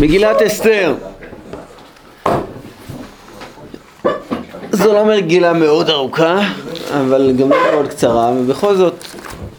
מגילת 0.00 0.42
אסתר? 0.42 0.94
זו 4.72 4.92
לא 4.92 5.04
מגילה 5.04 5.52
מאוד 5.52 5.90
ארוכה, 5.90 6.40
אבל 7.00 7.32
גם 7.38 7.50
לא 7.50 7.56
מאוד 7.72 7.88
קצרה, 7.88 8.32
ובכל 8.36 8.76
זאת 8.76 9.04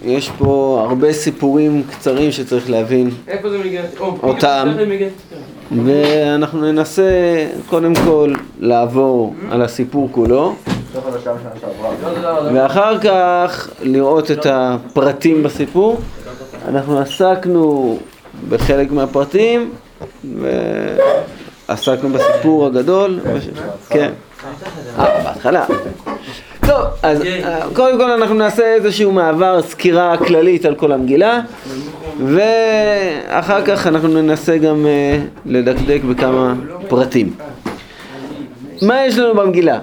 יש 0.04 0.30
פה 0.38 0.84
הרבה 0.90 1.14
סיפורים 1.14 1.84
קצרים 1.92 2.32
שצריך 2.32 2.70
להבין, 2.70 3.10
איפה 3.28 3.50
זה 3.50 3.58
מגילת 3.58 4.00
אותם. 4.24 4.68
ואנחנו 5.86 6.72
ננסה 6.72 7.12
קודם 7.70 7.94
כל 7.96 8.34
לעבור 8.60 9.34
על 9.52 9.62
הסיפור 9.62 10.10
כולו. 10.12 10.56
ואחר 12.54 13.00
כך 13.00 13.70
לראות 13.82 14.32
את 14.32 14.46
הפרטים 14.50 15.44
בסיפור. 15.44 16.00
אנחנו 16.68 17.00
עסקנו 17.00 17.98
בחלק 18.50 18.92
מהפרטים, 18.92 19.72
ועסקנו 21.70 22.10
בסיפור 22.10 22.66
הגדול. 22.66 23.20
כן. 23.90 24.12
אה, 25.00 25.24
בהתחלה. 25.24 25.66
טוב, 26.68 26.82
אז 27.04 27.22
אה, 27.22 27.62
קודם 27.74 27.98
כל 27.98 28.12
אנחנו 28.12 28.36
נעשה 28.36 28.74
איזשהו 28.74 29.12
מעבר, 29.12 29.62
סקירה 29.62 30.18
כללית 30.18 30.66
על 30.66 30.76
כל 30.76 30.92
המגילה, 30.92 31.40
ואחר 32.26 33.66
כך 33.66 33.88
אנחנו 33.88 34.08
ננסה 34.08 34.58
גם 34.58 34.86
אה, 34.86 35.20
לדקדק 35.46 36.02
בכמה 36.10 36.54
פרטים. 36.88 37.34
מה 38.82 39.06
יש 39.06 39.18
לנו 39.18 39.36
במגילה? 39.36 39.80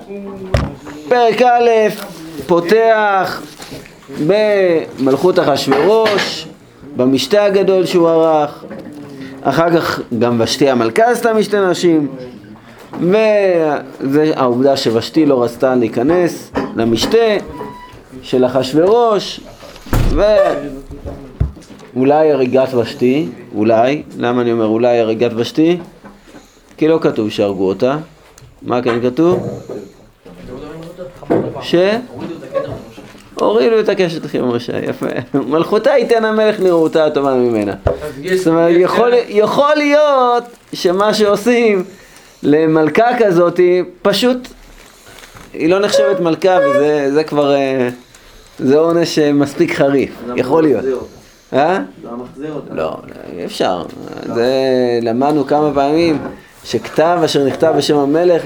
פרק 1.08 1.42
א' 1.42 1.70
פותח 2.46 3.42
במלכות 4.26 5.38
אחשורוש, 5.38 6.46
במשתה 6.98 7.44
הגדול 7.44 7.86
שהוא 7.86 8.08
ערך, 8.08 8.64
אחר 9.42 9.76
כך 9.76 10.00
גם 10.18 10.36
ושתי 10.40 10.70
המלכה 10.70 11.10
עשתה 11.10 11.34
משתה 11.34 11.70
נשים, 11.70 12.08
וזה 14.00 14.32
העובדה 14.36 14.76
שוושתי 14.76 15.26
לא 15.26 15.42
רצתה 15.42 15.74
להיכנס 15.74 16.52
למשתה 16.76 17.36
של 18.22 18.46
אחשורוש, 18.46 19.40
ואולי 21.94 22.32
הריגת 22.32 22.74
ושתי, 22.74 23.28
אולי, 23.54 24.02
למה 24.18 24.42
אני 24.42 24.52
אומר 24.52 24.66
אולי 24.66 24.98
הריגת 24.98 25.30
ושתי? 25.36 25.78
כי 26.76 26.88
לא 26.88 26.98
כתוב 27.02 27.30
שהרגו 27.30 27.68
אותה, 27.68 27.96
מה 28.62 28.82
כן 28.82 29.00
כתוב? 29.02 29.60
ש... 31.60 31.74
הורידו 33.40 33.80
את 33.80 33.88
הקשת 33.88 34.26
אחי 34.26 34.40
משה, 34.40 34.78
יפה. 34.78 35.06
מלכותה 35.34 35.90
ייתן 35.90 36.24
המלך 36.24 36.60
נראותה 36.60 37.06
הטובה 37.06 37.34
ממנה. 37.34 37.74
זאת 38.36 38.46
אומרת, 38.46 38.70
יכול, 38.78 39.12
יכול 39.28 39.74
להיות 39.76 40.44
שמה 40.72 41.14
שעושים 41.14 41.84
למלכה 42.42 43.08
כזאת, 43.18 43.60
פשוט, 44.02 44.48
היא 45.52 45.68
לא 45.68 45.80
נחשבת 45.80 46.20
מלכה 46.20 46.58
וזה 46.64 47.12
זה 47.12 47.24
כבר, 47.24 47.54
אה, 47.54 47.88
זה 48.58 48.78
עונש 48.78 49.18
אה, 49.18 49.32
מספיק 49.32 49.74
חריף, 49.74 50.10
יכול 50.36 50.62
להיות. 50.62 50.84
אה? 51.52 51.80
לא 52.04 52.10
מחזיר 52.16 52.52
אותה. 52.52 52.74
לא, 52.74 52.96
אי 53.36 53.44
אפשר. 53.44 53.82
זה 54.34 54.52
למדנו 55.02 55.46
כמה 55.46 55.70
פעמים 55.74 56.18
שכתב 56.64 57.18
אשר 57.24 57.44
נכתב 57.44 57.74
בשם 57.76 57.96
המלך 57.96 58.42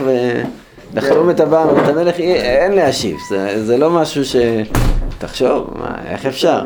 ולחתום 0.95 1.31
את 1.31 1.41
הבא 1.41 1.57
ואת 1.77 1.89
המלך 1.89 2.19
אי- 2.19 2.33
אין 2.35 2.73
להשיב. 2.73 3.17
זה, 3.29 3.65
זה 3.65 3.79
לא 3.79 3.91
משהו 3.91 4.25
ש... 4.25 4.37
תחשוב, 5.19 5.71
מה, 5.79 5.95
איך 6.11 6.27
אפשר? 6.27 6.62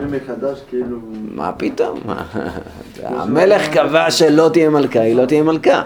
כאילו... 0.70 0.96
מה 1.34 1.52
פתאום? 1.56 2.00
המלך 3.04 3.68
קבע 3.68 4.10
שלא 4.10 4.50
תהיה 4.52 4.70
מלכה, 4.70 5.00
היא 5.00 5.16
לא 5.16 5.26
תהיה 5.26 5.42
מלכה. 5.42 5.82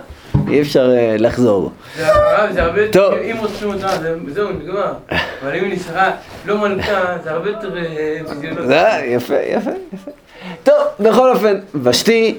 אי 0.48 0.60
אפשר 0.60 0.90
אה, 0.96 1.16
לחזור. 1.18 1.70
זה 1.96 2.06
הרב, 2.12 2.52
זה 2.52 2.62
הרבה. 2.62 2.82
יותר, 2.82 3.10
אם 3.22 3.36
רוצים 3.40 3.68
אותה, 3.68 3.88
זה- 4.00 4.14
זהו, 4.34 4.48
נגמר. 4.50 4.92
אבל 5.42 5.54
אם 5.54 5.64
היא 5.64 5.72
נשארה 5.74 6.10
לא 6.46 6.58
מלכה, 6.58 6.92
זה 7.24 7.30
הרבה 7.30 7.48
יותר 7.50 7.76
אה, 7.76 9.00
יפה, 9.06 9.34
יפה, 9.34 9.70
יפה. 9.94 10.10
טוב, 10.64 10.74
בכל 11.00 11.30
אופן, 11.30 11.54
ושתי, 11.82 12.38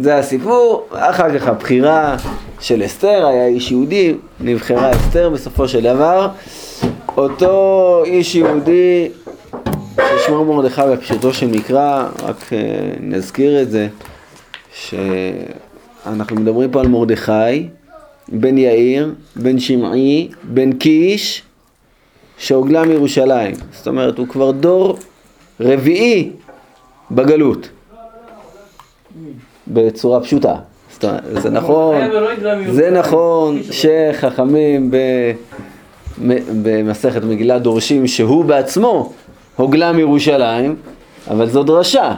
זה 0.00 0.16
הסיפור, 0.16 0.88
אחר 0.92 1.38
כך 1.38 1.46
הבחירה 1.48 2.16
של 2.62 2.84
אסתר, 2.84 3.26
היה 3.26 3.46
איש 3.46 3.70
יהודי, 3.70 4.14
נבחרה 4.40 4.90
אסתר 4.90 5.30
בסופו 5.30 5.68
של 5.68 5.82
דבר. 5.82 6.28
אותו 7.16 8.02
איש 8.06 8.34
יהודי 8.34 9.08
ששמו 9.96 10.44
מרדכי 10.44 10.80
בפשוטו 10.92 11.34
של 11.34 11.46
מקרא, 11.46 12.08
רק 12.22 12.52
אה, 12.52 12.58
נזכיר 13.00 13.62
את 13.62 13.70
זה, 13.70 13.88
שאנחנו 14.74 16.36
מדברים 16.36 16.70
פה 16.70 16.80
על 16.80 16.88
מרדכי, 16.88 17.68
בן 18.28 18.58
יאיר, 18.58 19.14
בן 19.36 19.58
שמעי, 19.58 20.28
בן 20.42 20.72
קיש, 20.72 21.42
שהוגלה 22.38 22.84
מירושלים. 22.84 23.54
זאת 23.72 23.88
אומרת, 23.88 24.18
הוא 24.18 24.28
כבר 24.28 24.50
דור 24.50 24.98
רביעי 25.60 26.30
בגלות. 27.10 27.68
בצורה 29.68 30.20
פשוטה. 30.20 30.54
זה 31.38 31.50
נכון. 31.50 31.96
זה 32.70 32.90
נכון 32.90 33.60
שחכמים 33.70 34.90
במסכת 36.62 37.22
מגילה 37.24 37.58
דורשים 37.58 38.06
שהוא 38.06 38.44
בעצמו 38.44 39.12
הוגלה 39.56 39.92
מירושלים, 39.92 40.76
אבל 41.30 41.46
זו 41.48 41.62
דרשה. 41.62 42.14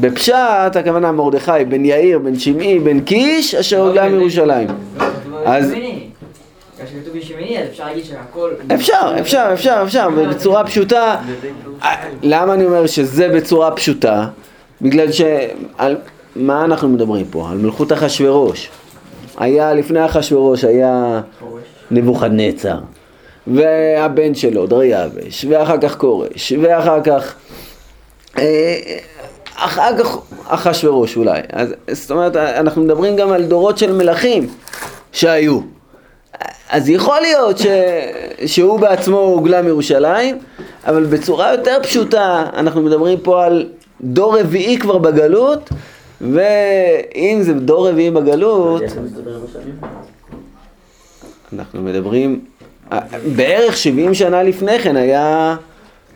בפשט 0.00 0.34
הכוונה 0.80 1.12
מרדכי 1.12 1.52
בן 1.68 1.84
יאיר, 1.84 2.18
בן 2.18 2.38
שמעי, 2.38 2.78
בן 2.78 3.00
קיש, 3.00 3.54
אשר 3.54 3.80
הוגלה 3.86 4.08
מירושלים. 4.08 4.68
אז- 5.44 5.72
אפשר. 8.74 8.74
אפשר, 8.74 9.14
אפשר, 9.20 9.50
אפשר, 9.52 9.82
אפשר, 9.84 10.08
בצורה 10.10 10.64
פשוטה. 10.64 11.16
אה, 11.82 11.94
למה 12.22 12.54
אני 12.54 12.64
אומר 12.64 12.86
שזה 12.86 13.28
בצורה 13.28 13.70
פשוטה? 13.70 14.26
בגלל 14.82 15.12
ש... 15.12 15.20
מה 16.36 16.64
אנחנו 16.64 16.88
מדברים 16.88 17.26
פה? 17.30 17.50
על 17.50 17.58
מלכות 17.58 17.92
אחשורוש. 17.92 18.68
היה, 19.38 19.74
לפני 19.74 20.04
אחשורוש 20.04 20.64
היה 20.64 21.20
נבוכדנצר, 21.90 22.78
והבן 23.46 24.34
שלו, 24.34 24.66
דריווש, 24.66 25.44
ואחר 25.48 25.78
כך 25.78 25.98
כורש, 25.98 26.52
ואחר 26.62 27.02
כך... 27.02 27.34
אה, 28.38 28.76
אחר 29.56 29.98
כך 29.98 30.16
אחשורוש 30.46 31.16
אולי. 31.16 31.40
אז, 31.52 31.74
זאת 31.90 32.10
אומרת, 32.10 32.36
אנחנו 32.36 32.82
מדברים 32.82 33.16
גם 33.16 33.32
על 33.32 33.44
דורות 33.44 33.78
של 33.78 33.92
מלכים 33.92 34.48
שהיו. 35.12 35.60
אז 36.70 36.88
יכול 36.88 37.20
להיות 37.20 37.58
ש... 37.58 37.66
שהוא 38.46 38.80
בעצמו 38.80 39.18
הוגלה 39.18 39.62
מירושלים, 39.62 40.38
אבל 40.86 41.04
בצורה 41.04 41.52
יותר 41.52 41.78
פשוטה, 41.82 42.44
אנחנו 42.54 42.82
מדברים 42.82 43.18
פה 43.18 43.44
על 43.44 43.68
דור 44.00 44.40
רביעי 44.40 44.78
כבר 44.78 44.98
בגלות, 44.98 45.70
ואם 46.22 47.38
זה 47.42 47.52
דור 47.54 47.88
רביעי 47.88 48.10
בגלות? 48.10 48.82
אנחנו 51.52 51.82
מדברים, 51.82 52.44
בערך 53.36 53.76
70 53.76 54.14
שנה 54.14 54.42
לפני 54.42 54.78
כן 54.78 54.96
היה, 54.96 55.56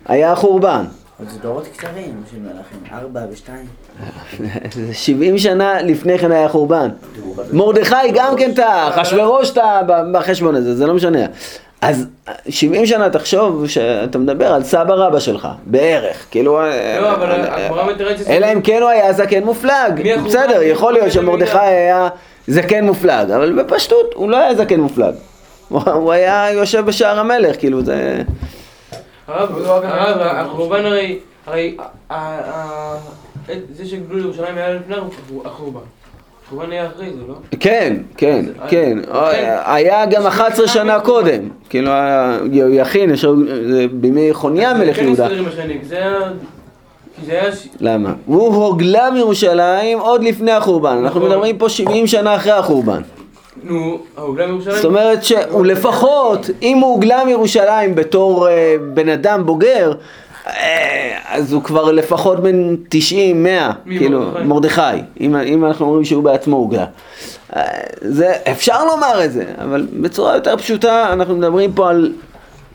היה 0.06 0.32
החורבן. 0.32 0.84
אבל 1.20 1.28
זה 1.28 1.38
דורות 1.38 1.68
קצרים 1.76 2.22
של 2.30 2.36
מלאכים, 2.38 2.78
ארבע 2.92 3.20
ושתיים. 3.32 3.66
70 4.92 5.38
שנה 5.38 5.82
לפני 5.82 6.18
כן 6.18 6.32
היה 6.32 6.48
חורבן. 6.48 6.88
מרדכי 7.52 7.94
גם 8.14 8.36
כן 8.36 8.54
טעה, 8.54 9.00
אחשוורוש 9.00 9.50
טעה 9.50 9.82
בחשבון 10.12 10.54
הזה, 10.54 10.76
זה 10.76 10.86
לא 10.86 10.94
משנה. 10.94 11.26
אז 11.88 12.06
70 12.48 12.86
שנה 12.86 13.10
תחשוב 13.10 13.68
שאתה 13.68 14.18
מדבר 14.18 14.46
על 14.52 14.64
סבא 14.64 14.94
רבא 14.94 15.20
שלך, 15.20 15.48
בערך, 15.66 16.26
כאילו... 16.30 16.60
לא, 17.00 17.12
אבל 17.14 17.30
הגמרא 17.30 17.92
מתרצת... 17.92 18.28
אלא 18.30 18.52
אם 18.52 18.62
כן 18.62 18.78
הוא 18.82 18.88
היה 18.90 19.12
זקן 19.12 19.44
מופלג? 19.44 20.16
בסדר, 20.26 20.62
יכול 20.62 20.92
להיות 20.92 21.12
שמרדכי? 21.12 21.58
היה 21.58 22.08
זקן 22.46 22.84
מופלג, 22.84 23.30
אבל 23.30 23.62
בפשטות 23.62 24.14
הוא 24.14 24.30
לא 24.30 24.36
היה 24.36 24.54
זקן 24.54 24.80
מופלג. 24.80 25.14
הוא- 25.68 26.12
היה 26.12 26.52
יושב 26.52 26.84
בשער 26.86 27.18
המלך, 27.18 27.56
כאילו 27.58 27.84
זה... 27.84 28.22
הרב, 29.28 29.50
הרב, 29.66 30.18
החורבן 30.20 30.84
הרי... 30.84 31.18
הרי 31.46 31.76
זה 33.72 33.86
שגלו 33.86 34.18
לירושלים 34.18 34.56
היה 34.56 34.74
לפני 34.74 34.96
החורבן. 35.44 35.80
כן, 37.60 37.96
כן, 38.16 38.44
אז- 38.60 38.70
כן. 38.70 38.98
אז- 39.10 39.34
היה 39.64 40.06
גם 40.06 40.26
11 40.26 40.68
שנה 40.68 41.00
קודם. 41.00 41.40
כאילו, 41.68 41.90
יהויכין, 42.52 43.10
יש- 43.10 43.24
בימי 43.92 44.28
חוניה 44.32 44.74
מלך 44.74 44.96
כן 44.96 45.04
יהודה. 45.04 45.28
למה? 47.80 48.12
הוא 48.26 48.54
הוגלה 48.64 49.10
מירושלים 49.10 49.98
עוד 49.98 50.24
לפני 50.24 50.52
החורבן. 50.52 50.96
אנחנו 51.02 51.20
נכון. 51.20 51.30
מדברים 51.32 51.58
פה 51.58 51.68
70 51.68 52.06
שנה 52.06 52.36
אחרי 52.36 52.52
החורבן. 52.52 53.00
נו, 53.64 53.98
ההוגלה 54.16 54.46
מירושלים... 54.46 54.76
זאת 54.76 54.84
אומרת 54.84 55.24
שהוא 55.24 55.66
לפחות, 55.66 56.50
אם 56.62 56.78
הוא 56.78 56.92
הוגלה 56.92 57.24
מירושלים 57.24 57.94
בתור 57.94 58.48
אה, 58.48 58.76
בן 58.94 59.08
אדם 59.08 59.46
בוגר, 59.46 59.92
אז 61.28 61.52
הוא 61.52 61.62
כבר 61.62 61.92
לפחות 61.92 62.40
בין 62.40 62.76
90, 62.88 63.42
100, 63.42 63.70
מי, 63.86 63.98
כאילו, 63.98 64.20
מרדכי? 64.20 64.44
מרדכי, 64.44 64.80
אם, 65.20 65.36
אם 65.36 65.64
אנחנו 65.64 65.86
אומרים 65.86 66.04
שהוא 66.04 66.22
בעצמו 66.24 66.56
עוגה. 66.56 66.84
אה, 67.56 67.62
זה, 68.00 68.32
אפשר 68.52 68.84
לומר 68.84 69.24
את 69.24 69.32
זה, 69.32 69.44
אבל 69.62 69.86
בצורה 70.00 70.34
יותר 70.34 70.56
פשוטה, 70.56 71.12
אנחנו 71.12 71.36
מדברים 71.36 71.72
פה 71.72 71.90
על 71.90 72.12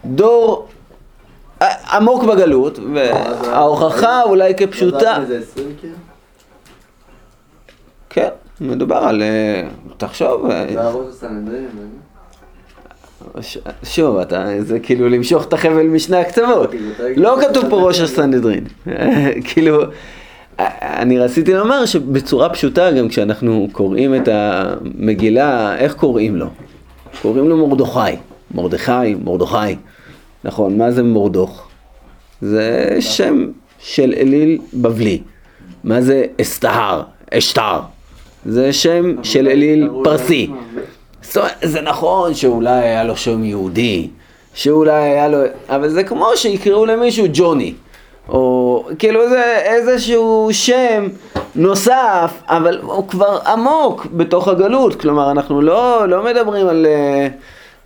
דור 0.06 0.68
אה, 1.62 1.68
עמוק 1.98 2.24
בגלות, 2.24 2.80
וההוכחה 2.94 4.24
אולי 4.24 4.54
כפשוטה, 4.56 5.18
זה 5.28 5.40
20 5.52 5.68
כאילו? 5.80 5.96
כן, 8.10 8.30
מדובר 8.62 8.96
על, 8.98 9.22
אה, 9.22 9.64
תחשוב, 9.98 10.50
אה, 10.52 10.66
והראש 10.76 11.08
הסנהדרין, 11.10 11.68
ש- 11.72 12.38
שוב, 13.84 14.18
אתה, 14.18 14.46
זה 14.60 14.80
כאילו 14.80 15.10
למשוך 15.10 15.46
את 15.46 15.54
החבל 15.54 15.84
משני 15.84 16.18
הקצוות. 16.18 16.72
כאילו, 16.72 17.24
לא 17.24 17.38
כתוב 17.42 17.70
פה 17.70 17.88
ראש 17.88 18.00
הסנהדרין. 18.00 18.64
כאילו, 19.48 19.78
אני 20.82 21.20
רציתי 21.20 21.54
לומר 21.54 21.86
שבצורה 21.86 22.50
פשוטה, 22.50 22.92
גם 22.92 23.08
כשאנחנו 23.08 23.68
קוראים 23.72 24.16
את 24.16 24.28
המגילה, 24.32 25.78
איך 25.78 25.94
קוראים 25.94 26.36
לו? 26.36 26.48
קוראים 27.22 27.50
לו 27.50 27.68
מרדכי. 27.68 28.18
מרדכי, 28.54 29.16
מרדכי. 29.24 29.76
נכון, 30.44 30.78
מה 30.78 30.92
זה 30.92 31.04
מורדוך? 31.04 31.68
זה 32.42 32.98
שם 33.00 33.48
של 33.80 34.14
אליל 34.18 34.58
בבלי. 34.74 35.22
מה 35.84 36.02
זה 36.02 36.24
אסתהר? 36.42 37.02
אשתר. 37.34 37.80
זה 38.46 38.74
שם 38.74 39.24
של 39.24 39.48
אליל 39.48 39.90
פרסי. 40.04 40.50
זאת 41.32 41.38
אומרת, 41.38 41.54
זה 41.62 41.82
נכון 41.82 42.34
שאולי 42.34 42.80
היה 42.80 43.04
לו 43.04 43.18
שם 43.18 43.44
יהודי, 43.44 44.08
שאולי 44.54 44.94
היה 44.94 45.28
לו... 45.28 45.38
אבל 45.70 45.90
זה 45.90 46.04
כמו 46.04 46.28
שיקראו 46.36 46.86
למישהו 46.86 47.26
ג'וני. 47.34 47.74
או 48.30 48.86
כאילו 49.00 49.30
זה 49.30 49.44
איזשהו 49.64 50.50
שם 50.52 51.08
נוסף, 51.56 52.32
אבל 52.48 52.80
הוא 52.82 53.08
כבר 53.08 53.40
עמוק 53.48 54.08
בתוך 54.14 54.48
הגלות. 54.48 54.96
כלומר, 54.96 55.32
אנחנו 55.32 55.62
לא, 55.62 56.10
לא 56.10 56.24
מדברים 56.26 56.68
על, 56.68 56.86
אה, 56.90 57.28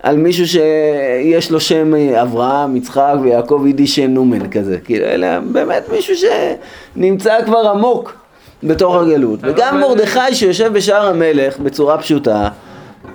על 0.02 0.16
מישהו 0.16 0.46
שיש 0.46 1.50
לו 1.50 1.60
שם 1.60 1.94
אברהם, 1.94 2.76
יצחק 2.76 3.14
ויעקב 3.22 3.62
יידי 3.66 3.86
שם 3.86 4.10
נומן 4.10 4.50
כזה. 4.50 4.78
כאילו, 4.84 5.04
אלא 5.04 5.28
באמת 5.52 5.88
מישהו 5.92 6.14
שנמצא 6.16 7.44
כבר 7.44 7.68
עמוק 7.68 8.14
בתוך 8.62 8.96
הגלות. 8.96 9.40
וגם 9.42 9.80
מרדכי 9.80 10.34
שיושב 10.34 10.72
בשער 10.72 11.06
המלך 11.06 11.58
בצורה 11.58 11.98
פשוטה, 11.98 12.48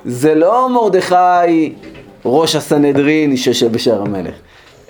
זה 0.06 0.36
לא 0.36 0.70
מרדכי 0.70 1.74
ראש 2.26 2.56
הסנהדרין 2.56 3.38
שיושב 3.38 3.72
בשער 3.72 4.02
המלך, 4.02 4.34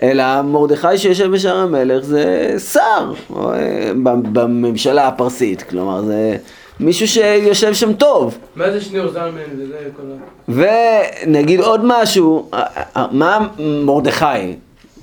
אלא 0.01 0.41
מרדכי 0.41 0.97
שיושב 0.97 1.31
בשער 1.31 1.57
המלך 1.57 2.03
זה 2.03 2.55
שר 2.71 3.13
אה, 3.35 3.91
בממשלה 4.05 5.07
הפרסית, 5.07 5.63
כלומר 5.63 6.01
זה 6.01 6.37
מישהו 6.79 7.07
שיושב 7.07 7.73
שם 7.73 7.93
טוב. 7.93 8.37
מה 8.55 8.71
זה 8.71 8.81
שניאור 8.81 9.07
זלמן 9.07 9.41
וזה 9.57 9.77
כל 9.97 10.03
ה... 10.03 11.25
ונגיד 11.27 11.59
עוד 11.59 11.81
משהו, 11.83 12.49
אה, 12.53 12.63
אה, 12.97 13.05
מה 13.11 13.47
מרדכי 13.59 14.55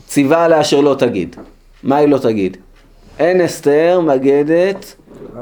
ציווה 0.07 0.45
עליה 0.45 0.61
לא 0.83 0.95
תגיד? 0.99 1.37
מה 1.83 1.97
היא 1.97 2.09
לא 2.09 2.19
תגיד? 2.19 2.57
אין 3.19 3.41
אסתר 3.41 4.01
מגדת 4.01 4.95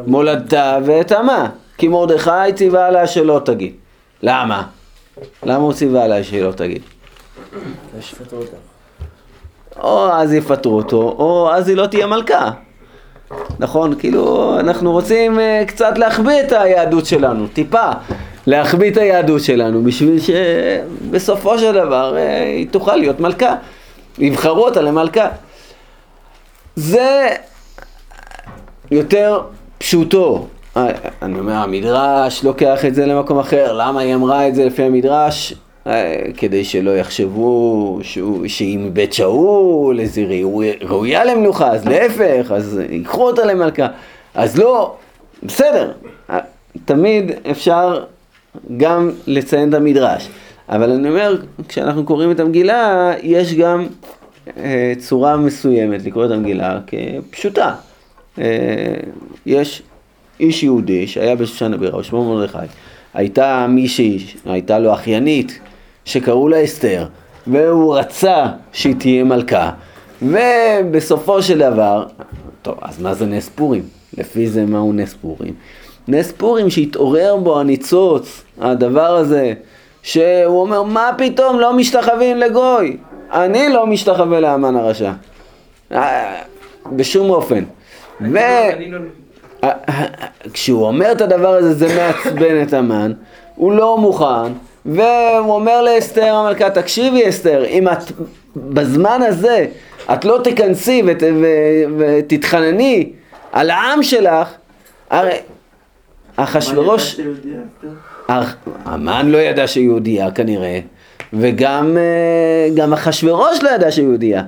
מולדתה 0.06 0.78
ואת 0.84 1.12
עמה, 1.12 1.48
כי 1.78 1.88
מרדכי 1.88 2.52
ציווה 2.54 2.86
עליה 2.86 3.06
שלא 3.06 3.40
תגיד. 3.44 3.72
למה? 4.22 4.62
למה 5.42 5.62
הוא 5.62 5.72
ציווה 5.72 6.04
עליה 6.04 6.24
שלא 6.24 6.52
תגיד? 6.52 6.82
או 9.80 10.12
אז 10.12 10.32
יפטרו 10.32 10.76
אותו, 10.76 11.02
או 11.18 11.50
אז 11.52 11.68
היא 11.68 11.76
לא 11.76 11.86
תהיה 11.86 12.06
מלכה. 12.06 12.50
נכון? 13.58 13.94
כאילו, 13.98 14.54
אנחנו 14.60 14.92
רוצים 14.92 15.40
אה, 15.40 15.64
קצת 15.66 15.98
להחביא 15.98 16.40
את 16.40 16.52
היהדות 16.52 17.06
שלנו, 17.06 17.46
טיפה. 17.46 17.90
להחביא 18.46 18.90
את 18.90 18.96
היהדות 18.96 19.42
שלנו, 19.42 19.84
בשביל 19.84 20.18
שבסופו 20.20 21.58
של 21.58 21.72
דבר 21.72 22.16
אה, 22.16 22.42
היא 22.42 22.68
תוכל 22.70 22.96
להיות 22.96 23.20
מלכה. 23.20 23.54
יבחרו 24.18 24.64
אותה 24.64 24.80
למלכה. 24.80 25.28
זה 26.76 27.28
יותר 28.90 29.40
פשוטו. 29.78 30.46
אה, 30.76 30.88
אני 31.22 31.38
אומר, 31.38 31.52
המדרש 31.52 32.44
לוקח 32.44 32.84
את 32.84 32.94
זה 32.94 33.06
למקום 33.06 33.38
אחר. 33.38 33.72
למה 33.72 34.00
היא 34.00 34.14
אמרה 34.14 34.48
את 34.48 34.54
זה 34.54 34.64
לפי 34.64 34.82
המדרש? 34.82 35.54
אה, 35.86 36.22
כדי 36.36 36.64
שלא 36.64 36.90
יחשבו 36.90 37.98
שהיא 38.46 38.78
מבית 38.78 39.12
שאול, 39.12 40.00
איזה 40.00 40.24
ראויה, 40.82 41.24
למלוכה, 41.24 41.70
אז 41.70 41.86
להפך, 41.86 42.52
אז 42.52 42.80
ייקחו 42.90 43.26
אותה 43.26 43.44
למלכה. 43.44 43.86
אז 44.34 44.58
לא, 44.58 44.96
בסדר, 45.42 45.92
אה, 46.30 46.38
תמיד 46.84 47.32
אפשר 47.50 48.04
גם 48.76 49.10
לציין 49.26 49.68
את 49.68 49.74
המדרש. 49.74 50.28
אבל 50.68 50.90
אני 50.90 51.08
אומר, 51.08 51.36
כשאנחנו 51.68 52.04
קוראים 52.04 52.30
את 52.30 52.40
המגילה, 52.40 53.12
יש 53.22 53.54
גם 53.54 53.86
צורה 54.98 55.36
מסוימת 55.36 56.04
לקרוא 56.04 56.26
את 56.26 56.30
המגילה 56.30 56.78
כפשוטה. 56.86 57.74
יש 59.46 59.82
איש 60.40 60.62
יהודי 60.62 61.06
שהיה 61.06 61.36
בשושן 61.36 61.74
הבירה, 61.74 62.04
שמו 62.04 62.34
מרדכי. 62.34 62.58
הייתה 63.14 63.66
מישהי, 63.68 64.26
הייתה 64.44 64.78
לו 64.78 64.92
אחיינית, 64.94 65.60
שקראו 66.04 66.48
לה 66.48 66.64
אסתר, 66.64 67.06
והוא 67.46 67.96
רצה 67.96 68.46
שהיא 68.72 68.94
תהיה 68.98 69.24
מלכה. 69.24 69.70
ובסופו 70.22 71.42
של 71.42 71.58
דבר, 71.58 72.06
טוב, 72.62 72.74
אז 72.82 73.02
מה 73.02 73.14
זה 73.14 73.26
נס 73.26 73.48
פורים? 73.48 73.82
לפי 74.18 74.48
זה 74.48 74.64
מהו 74.66 74.92
נס 74.92 75.14
פורים? 75.14 75.54
נס 76.08 76.32
פורים 76.32 76.70
שהתעורר 76.70 77.36
בו 77.36 77.60
הניצוץ, 77.60 78.42
הדבר 78.60 79.16
הזה, 79.16 79.54
שהוא 80.02 80.60
אומר, 80.60 80.82
מה 80.82 81.10
פתאום 81.18 81.58
לא 81.58 81.76
משתחווים 81.76 82.36
לגוי? 82.36 82.96
אני 83.32 83.68
לא 83.68 83.86
משתחווה 83.86 84.40
לאמן 84.40 84.76
הרשע. 84.76 85.12
אה, 85.92 86.42
בשום 86.92 87.30
אופן. 87.30 87.64
ו... 88.20 88.38
כשהוא 90.52 90.86
אומר 90.86 91.12
את 91.12 91.20
הדבר 91.20 91.48
הזה 91.48 91.74
זה 91.74 91.96
מעצבן 91.96 92.62
את 92.62 92.72
המן, 92.72 93.12
הוא 93.54 93.72
לא 93.72 93.98
מוכן, 93.98 94.52
והוא 94.86 94.98
אומר 95.54 95.82
לאסתר 95.82 96.34
המלכה, 96.34 96.70
תקשיבי 96.70 97.28
אסתר, 97.28 97.64
אם 97.64 97.88
את 97.88 97.98
בזמן 98.56 99.20
הזה 99.28 99.66
את 100.12 100.24
לא 100.24 100.40
תיכנסי 100.44 101.02
ות, 101.06 101.22
ו, 101.22 101.46
ותתחנני 101.98 103.10
על 103.52 103.70
העם 103.70 104.02
שלך, 104.02 104.48
הרי 105.10 105.32
אחשורוש, 106.36 107.20
המן 108.84 109.28
לא 109.30 109.38
ידע 109.38 109.66
שהיא 109.66 109.84
יהודייה 109.84 110.30
כנראה, 110.30 110.80
וגם 111.32 111.96
אה, 111.96 112.68
גם 112.74 112.92
אחשורוש 112.92 113.62
לא 113.62 113.70
ידע 113.70 113.90
שהיא 113.90 114.06
יהודייה. 114.06 114.42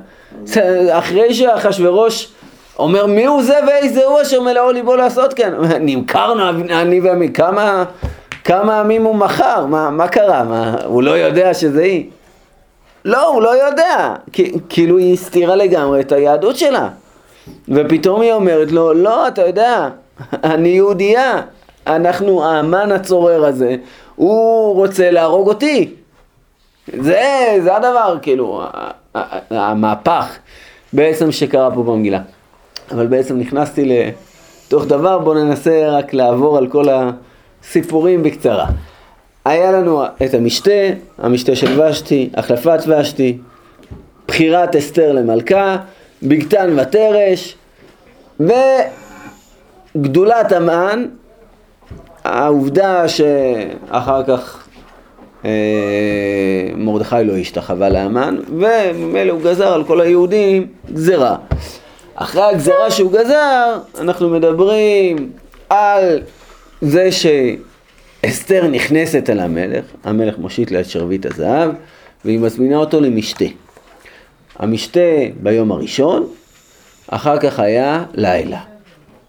זה- 0.45 0.99
אחרי 0.99 1.35
שאחשורוש 1.35 2.33
אומר 2.79 3.07
מי 3.07 3.27
הוא 3.27 3.43
זה 3.43 3.59
ואיזה 3.67 4.05
הוא 4.05 4.23
אשר 4.23 4.41
מלאו 4.41 4.73
ליבו 4.73 4.97
לעשות 4.97 5.35
כן. 5.35 5.55
נמכרנו 5.81 6.49
אני 6.71 7.01
ועמי, 7.01 7.33
כמה, 7.33 7.85
כמה 8.45 8.81
עמים 8.81 9.05
הוא 9.05 9.15
מכר? 9.15 9.67
מה, 9.67 9.91
מה 9.91 10.09
קרה? 10.09 10.45
מה, 10.45 10.77
הוא 10.85 11.03
לא 11.03 11.11
יודע 11.11 11.55
שזה 11.55 11.83
היא? 11.83 12.11
לא, 13.05 13.27
הוא 13.27 13.43
לא 13.43 13.67
יודע. 13.67 14.15
כאילו 14.69 14.99
היא 14.99 15.13
הסתירה 15.13 15.57
לגמרי 15.57 16.01
את 16.01 16.13
היהדות 16.13 16.57
שלה. 16.57 16.89
ופתאום 17.69 18.21
היא 18.21 18.33
אומרת 18.33 18.73
לו, 18.73 18.95
לא, 18.95 19.29
אתה 19.29 19.47
יודע, 19.47 19.89
אני 20.45 20.69
יהודייה. 20.69 21.41
אנחנו, 21.87 22.45
האמן 22.45 22.93
הצורר 22.93 23.45
הזה, 23.45 23.77
הוא 24.17 24.75
רוצה 24.75 25.11
להרוג 25.11 25.49
אותי. 25.49 25.95
זה, 27.01 27.57
זה 27.63 27.77
הדבר, 27.77 28.17
כאילו, 28.23 28.63
המהפך 29.51 30.37
בעצם 30.93 31.33
שקרה 31.33 31.71
פה 31.75 31.83
במגילה. 31.83 32.21
אבל 32.91 33.07
בעצם 33.07 33.39
נכנסתי 33.39 33.85
לתוך 34.67 34.87
דבר, 34.87 35.19
בואו 35.19 35.45
ננסה 35.45 35.89
רק 35.91 36.15
לעבור 36.15 36.59
על 36.59 36.67
כל 36.67 36.85
הסיפורים 36.89 38.23
בקצרה. 38.23 38.67
היה 39.45 39.73
לנו 39.73 40.05
את 40.05 40.35
המשתה, 40.35 40.71
המשתה 41.19 41.57
של 41.57 41.81
ושתי, 41.81 42.31
החלפת 42.35 42.79
ושתי, 42.87 43.39
בחירת 44.29 44.77
אסתר 44.77 45.13
למלכה, 45.13 45.77
בגתן 46.23 46.77
ותרש, 46.79 47.57
וגדולת 49.95 50.53
המן, 50.53 51.07
העובדה 52.25 53.09
שאחר 53.09 54.23
כך 54.23 54.69
אה, 55.45 55.51
מרדכי 56.77 57.17
לא 57.25 57.37
השתחווה 57.37 57.89
לאמן, 57.89 58.37
וממילא 58.49 59.33
הוא 59.33 59.43
גזר 59.43 59.73
על 59.73 59.85
כל 59.85 60.01
היהודים 60.01 60.67
גזרה. 60.93 61.37
אחרי 62.21 62.43
הגזרה 62.43 62.91
שהוא 62.91 63.13
גזר, 63.13 63.79
אנחנו 63.99 64.29
מדברים 64.29 65.31
על 65.69 66.21
זה 66.81 67.09
שאסתר 67.13 68.67
נכנסת 68.67 69.31
אל 69.31 69.41
המלך, 69.41 69.85
המלך 70.05 70.39
מושיט 70.39 70.71
לה 70.71 70.81
את 70.81 70.87
שרביט 70.87 71.27
הזהב, 71.27 71.71
והיא 72.25 72.39
מזמינה 72.39 72.77
אותו 72.77 73.01
למשתה. 73.01 73.45
המשתה 74.57 75.01
ביום 75.43 75.73
הראשון, 75.73 76.29
אחר 77.09 77.39
כך 77.39 77.59
היה 77.59 78.05
לילה. 78.15 78.61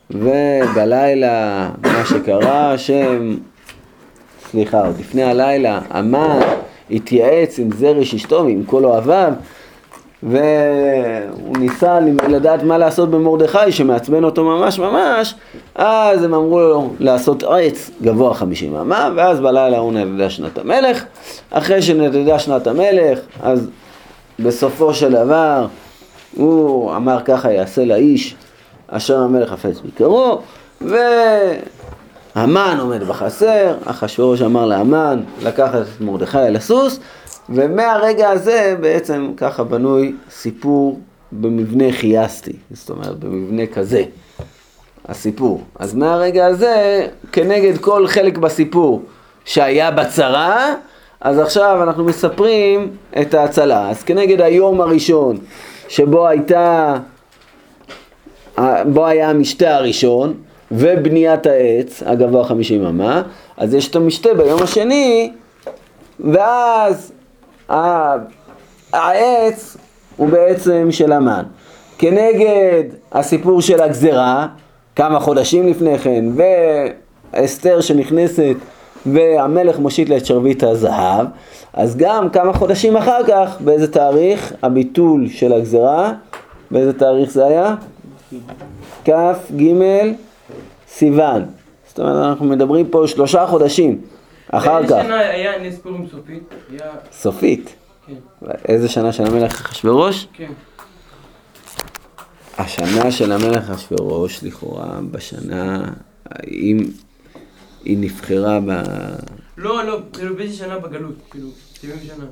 ובלילה 0.09 1.69
מה 1.81 2.05
שקרה, 2.05 2.73
השם, 2.73 3.35
סליחה, 4.51 4.85
עוד 4.85 4.99
לפני 4.99 5.23
הלילה, 5.23 5.81
המן 5.89 6.39
התייעץ 6.91 7.59
עם 7.59 7.69
זרש 7.71 8.13
אשתו 8.13 8.43
ועם 8.45 8.63
כל 8.65 8.85
אוהביו, 8.85 9.33
והוא 10.23 11.57
ניסה 11.57 11.99
לדעת 12.27 12.63
מה 12.63 12.77
לעשות 12.77 13.11
במרדכי 13.11 13.71
שמעצבן 13.71 14.23
אותו 14.23 14.43
ממש 14.43 14.79
ממש, 14.79 15.35
אז 15.75 16.23
הם 16.23 16.33
אמרו 16.33 16.59
לו 16.59 16.93
לעשות 16.99 17.43
עץ 17.43 17.91
גבוה 18.01 18.33
חמישים 18.33 18.75
אמה, 18.75 19.09
ואז 19.15 19.39
בלילה 19.39 19.77
הוא 19.77 19.93
נדדה 19.93 20.29
שנת 20.29 20.57
המלך. 20.57 21.03
אחרי 21.51 21.81
שנדדה 21.81 22.39
שנת 22.39 22.67
המלך, 22.67 23.19
אז 23.43 23.69
בסופו 24.39 24.93
של 24.93 25.11
דבר 25.11 25.67
הוא 26.35 26.95
אמר 26.95 27.19
ככה 27.25 27.51
יעשה 27.51 27.85
לאיש 27.85 28.35
אשר 28.87 29.17
המלך 29.19 29.49
חפץ 29.49 29.79
ביקרו, 29.79 30.41
והמן 32.35 32.77
עומד 32.79 33.03
בחסר, 33.03 33.75
אחשוורוש 33.85 34.41
אמר 34.41 34.65
להמן 34.65 35.23
לקחת 35.43 35.81
את 35.81 36.01
מרדכי 36.01 36.37
על 36.37 36.55
הסוס, 36.55 36.99
ומהרגע 37.49 38.29
הזה 38.29 38.75
בעצם 38.81 39.31
ככה 39.37 39.63
בנוי 39.63 40.15
סיפור 40.31 40.99
במבנה 41.31 41.91
חייסטי, 41.91 42.53
זאת 42.71 42.89
אומרת 42.89 43.19
במבנה 43.19 43.67
כזה, 43.67 44.03
הסיפור. 45.05 45.63
אז 45.79 45.95
מהרגע 45.95 46.45
הזה, 46.45 47.07
כנגד 47.31 47.77
כל 47.77 48.07
חלק 48.07 48.37
בסיפור 48.37 49.03
שהיה 49.45 49.91
בצרה, 49.91 50.73
אז 51.21 51.39
עכשיו 51.39 51.83
אנחנו 51.83 52.03
מספרים 52.03 52.91
את 53.21 53.33
ההצלה. 53.33 53.89
אז 53.89 54.03
כנגד 54.03 54.41
היום 54.41 54.81
הראשון 54.81 55.37
שבו 55.87 56.27
הייתה, 56.27 56.95
בו 58.85 59.05
היה 59.05 59.29
המשתה 59.29 59.75
הראשון 59.75 60.33
ובניית 60.71 61.45
העץ 61.45 62.03
הגבוה 62.05 62.43
חמישים 62.43 62.85
אמה, 62.85 63.21
אז 63.57 63.73
יש 63.73 63.87
את 63.87 63.95
המשתה 63.95 64.33
ביום 64.33 64.63
השני, 64.63 65.31
ואז 66.19 67.11
העץ 68.93 69.77
הוא 70.17 70.29
בעצם 70.29 70.87
של 70.91 71.11
המן. 71.11 71.43
כנגד 71.97 72.83
הסיפור 73.11 73.61
של 73.61 73.81
הגזרה, 73.81 74.47
כמה 74.95 75.19
חודשים 75.19 75.67
לפני 75.67 75.99
כן, 75.99 76.25
ואסתר 77.33 77.81
שנכנסת 77.81 78.55
והמלך 79.05 79.79
מושיט 79.79 80.09
לה 80.09 80.17
את 80.17 80.25
שרביט 80.25 80.63
הזהב, 80.63 81.27
אז 81.73 81.97
גם 81.97 82.29
כמה 82.29 82.53
חודשים 82.53 82.97
אחר 82.97 83.23
כך, 83.27 83.57
באיזה 83.59 83.91
תאריך 83.91 84.53
הביטול 84.61 85.27
של 85.29 85.53
הגזרה, 85.53 86.13
באיזה 86.71 86.93
תאריך 86.93 87.31
זה 87.31 87.45
היה? 87.45 87.75
כ"ג 89.05 89.63
סיוון. 90.89 91.45
זאת 91.87 91.99
אומרת, 91.99 92.29
אנחנו 92.29 92.45
מדברים 92.45 92.89
פה 92.89 93.03
שלושה 93.07 93.47
חודשים 93.47 94.01
אחר 94.51 94.83
כך. 94.83 94.91
באיזה 94.91 95.03
שנה 95.03 95.19
היה 95.19 95.61
נס 95.61 95.77
פורים 95.77 96.07
סופית? 96.11 96.43
סופית. 97.11 97.75
כן. 98.07 98.45
איזה 98.67 98.89
שנה 98.89 99.11
של 99.11 99.25
המלך 99.25 99.61
אחשוורוש? 99.61 100.27
כן. 100.33 100.51
השנה 102.57 103.11
של 103.11 103.31
המלך 103.31 103.69
אחשוורוש, 103.69 104.43
לכאורה, 104.43 104.99
בשנה, 105.11 105.83
אם 106.47 106.77
היא 107.83 107.97
נבחרה 107.97 108.59
ב... 108.59 108.83
לא, 109.57 109.83
לא, 109.83 109.99
כאילו 110.13 110.35
באיזה 110.35 110.55
שנה 110.55 110.79
בגלות? 110.79 111.15
כאילו, 111.31 111.47
70 111.81 111.97
שנה. 112.03 112.25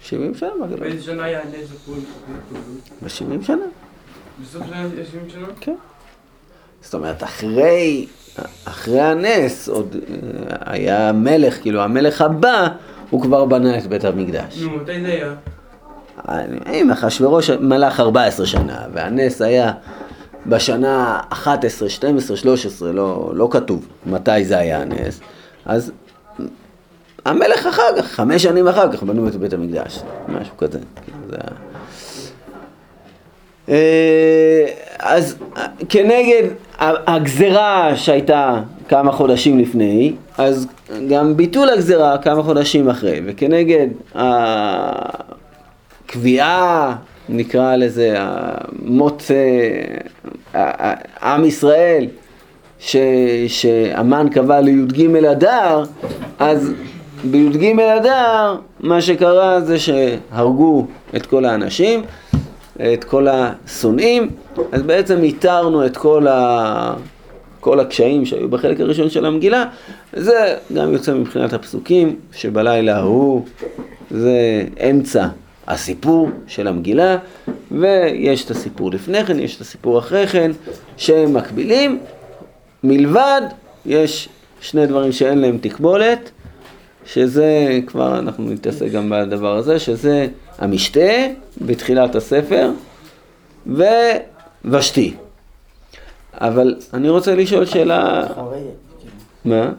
70 0.00 0.34
שנה 0.34 0.50
בגלות. 0.62 0.80
באיזה 0.80 1.02
שנה 1.02 1.24
היה 1.24 1.40
נס 1.44 1.68
פורים 1.84 2.00
סופית 2.00 2.36
בגלות? 2.50 3.02
ב-70 3.02 3.46
שנה. 3.46 3.64
בסוף 4.42 4.66
שנה 4.66 4.88
70 5.10 5.30
שנה? 5.30 5.46
כן. 5.60 5.74
זאת 6.82 6.94
אומרת, 6.94 7.22
אחרי, 7.22 8.06
אחרי 8.64 9.00
הנס 9.00 9.68
עוד 9.68 9.96
אה, 9.96 10.72
היה 10.72 11.12
מלך, 11.12 11.60
כאילו 11.60 11.82
המלך 11.82 12.20
הבא, 12.20 12.68
הוא 13.10 13.22
כבר 13.22 13.44
בנה 13.44 13.78
את 13.78 13.86
בית 13.86 14.04
המקדש. 14.04 14.58
נו, 14.62 14.70
מתי 14.70 15.00
זה 15.00 15.08
היה? 15.08 15.34
אם 16.72 16.90
אחשוורוש 16.90 17.50
מלך 17.50 18.00
14 18.00 18.46
שנה, 18.46 18.82
והנס 18.92 19.42
היה 19.42 19.72
בשנה 20.46 21.20
11, 21.28 21.88
12, 21.88 22.36
13, 22.36 22.92
לא, 22.92 23.30
לא 23.34 23.48
כתוב 23.50 23.88
מתי 24.06 24.44
זה 24.44 24.58
היה 24.58 24.80
הנס, 24.80 25.20
אז 25.66 25.92
המלך 27.24 27.66
אחר 27.66 27.96
כך, 27.98 28.06
חמש 28.06 28.42
שנים 28.42 28.68
אחר 28.68 28.92
כך 28.92 29.02
בנו 29.02 29.28
את 29.28 29.36
בית 29.36 29.52
המקדש, 29.52 30.00
משהו 30.28 30.56
כזה. 30.56 30.78
כאילו 31.04 31.18
זה. 31.28 31.36
אה, 33.68 34.66
אז 34.98 35.36
כנגד 35.88 36.42
הגזרה 36.80 37.96
שהייתה 37.96 38.60
כמה 38.88 39.12
חודשים 39.12 39.58
לפני, 39.58 40.12
אז 40.38 40.66
גם 41.08 41.36
ביטול 41.36 41.68
הגזרה 41.68 42.18
כמה 42.18 42.42
חודשים 42.42 42.88
אחרי, 42.88 43.20
וכנגד 43.26 43.86
הקביעה, 46.04 46.96
נקרא 47.28 47.76
לזה, 47.76 48.16
מות 48.82 49.22
עם 51.22 51.44
ישראל, 51.44 52.06
שהמן 53.48 54.26
קבע 54.32 54.60
לי"ג 54.60 55.16
אדר, 55.24 55.84
אז 56.38 56.72
בי"ג 57.24 57.80
אדר 57.80 58.56
מה 58.80 59.02
שקרה 59.02 59.60
זה 59.60 59.78
שהרגו 59.78 60.86
את 61.16 61.26
כל 61.26 61.44
האנשים, 61.44 62.02
את 62.80 63.04
כל 63.04 63.26
השונאים, 63.28 64.30
אז 64.72 64.82
בעצם 64.82 65.22
איתרנו 65.22 65.86
את 65.86 65.96
כל, 65.96 66.26
ה... 66.26 66.94
כל 67.60 67.80
הקשיים 67.80 68.26
שהיו 68.26 68.48
בחלק 68.48 68.80
הראשון 68.80 69.10
של 69.10 69.26
המגילה, 69.26 69.64
זה 70.12 70.56
גם 70.74 70.92
יוצא 70.92 71.14
מבחינת 71.14 71.52
הפסוקים, 71.52 72.16
שבלילה 72.32 72.96
ההוא 72.96 73.44
זה 74.10 74.64
אמצע 74.90 75.26
הסיפור 75.66 76.30
של 76.46 76.66
המגילה, 76.66 77.16
ויש 77.70 78.44
את 78.44 78.50
הסיפור 78.50 78.90
לפני 78.90 79.24
כן, 79.24 79.40
יש 79.40 79.56
את 79.56 79.60
הסיפור 79.60 79.98
אחרי 79.98 80.26
כן, 80.26 80.50
שהם 80.96 81.34
מקבילים, 81.34 81.98
מלבד 82.84 83.42
יש 83.86 84.28
שני 84.60 84.86
דברים 84.86 85.12
שאין 85.12 85.38
להם 85.38 85.58
תקבולת, 85.60 86.30
שזה, 87.06 87.78
כבר 87.86 88.18
אנחנו 88.18 88.50
נתעסק 88.50 88.90
גם 88.92 89.10
בדבר 89.10 89.56
הזה, 89.56 89.78
שזה 89.78 90.26
המשתה 90.58 91.26
בתחילת 91.60 92.14
הספר 92.14 92.70
ושתי. 94.64 95.14
אבל 96.34 96.76
אני 96.94 97.08
רוצה 97.08 97.34
לשאול 97.34 97.64
שאלה... 97.64 98.26
מה? 99.44 99.72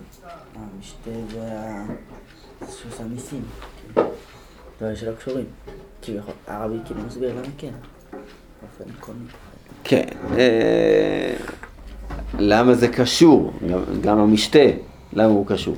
המשתה 0.55 1.09
והסוס 2.61 2.99
המיסים, 2.99 3.41
כאילו, 3.93 4.09
דברים 4.77 4.95
שלא 4.95 5.11
קשורים. 5.11 5.45
כביכול, 6.01 6.33
כאילו 6.85 7.01
מסביר 7.07 7.29
למה 7.29 7.41
כן. 7.57 7.71
כן. 9.83 10.05
אה, 10.37 11.33
למה 12.39 12.73
זה 12.73 12.87
קשור? 12.87 13.53
גם, 13.69 13.79
גם 14.01 14.19
המשתה, 14.19 14.59
למה 15.13 15.29
הוא 15.33 15.45
קשור? 15.47 15.75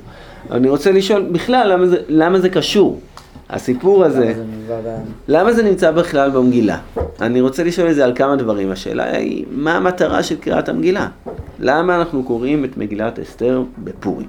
אני 0.50 0.68
רוצה 0.68 0.92
לשאול 0.92 1.22
בכלל 1.22 1.72
למה 1.72 1.86
זה, 1.86 1.96
למה 2.08 2.40
זה 2.40 2.48
קשור? 2.48 3.00
הסיפור 3.52 4.04
הזה, 4.04 4.34
למה 5.28 5.52
זה 5.52 5.62
נמצא 5.62 5.90
בכלל 5.90 6.30
במגילה? 6.30 6.78
אני 7.20 7.40
רוצה 7.40 7.64
לשאול 7.64 7.90
את 7.90 7.94
זה 7.94 8.04
על 8.04 8.12
כמה 8.14 8.36
דברים. 8.36 8.70
השאלה 8.70 9.16
היא, 9.16 9.44
מה 9.50 9.76
המטרה 9.76 10.22
של 10.22 10.36
קריאת 10.36 10.68
המגילה? 10.68 11.08
למה 11.58 11.96
אנחנו 11.96 12.24
קוראים 12.24 12.64
את 12.64 12.76
מגילת 12.76 13.18
אסתר 13.18 13.62
בפורים? 13.78 14.28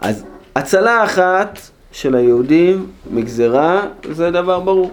אז 0.00 0.24
הצלה 0.56 1.04
אחת 1.04 1.58
של 1.92 2.14
היהודים 2.14 2.86
מגזרה, 3.10 3.82
זה 4.12 4.30
דבר 4.30 4.60
ברור 4.60 4.90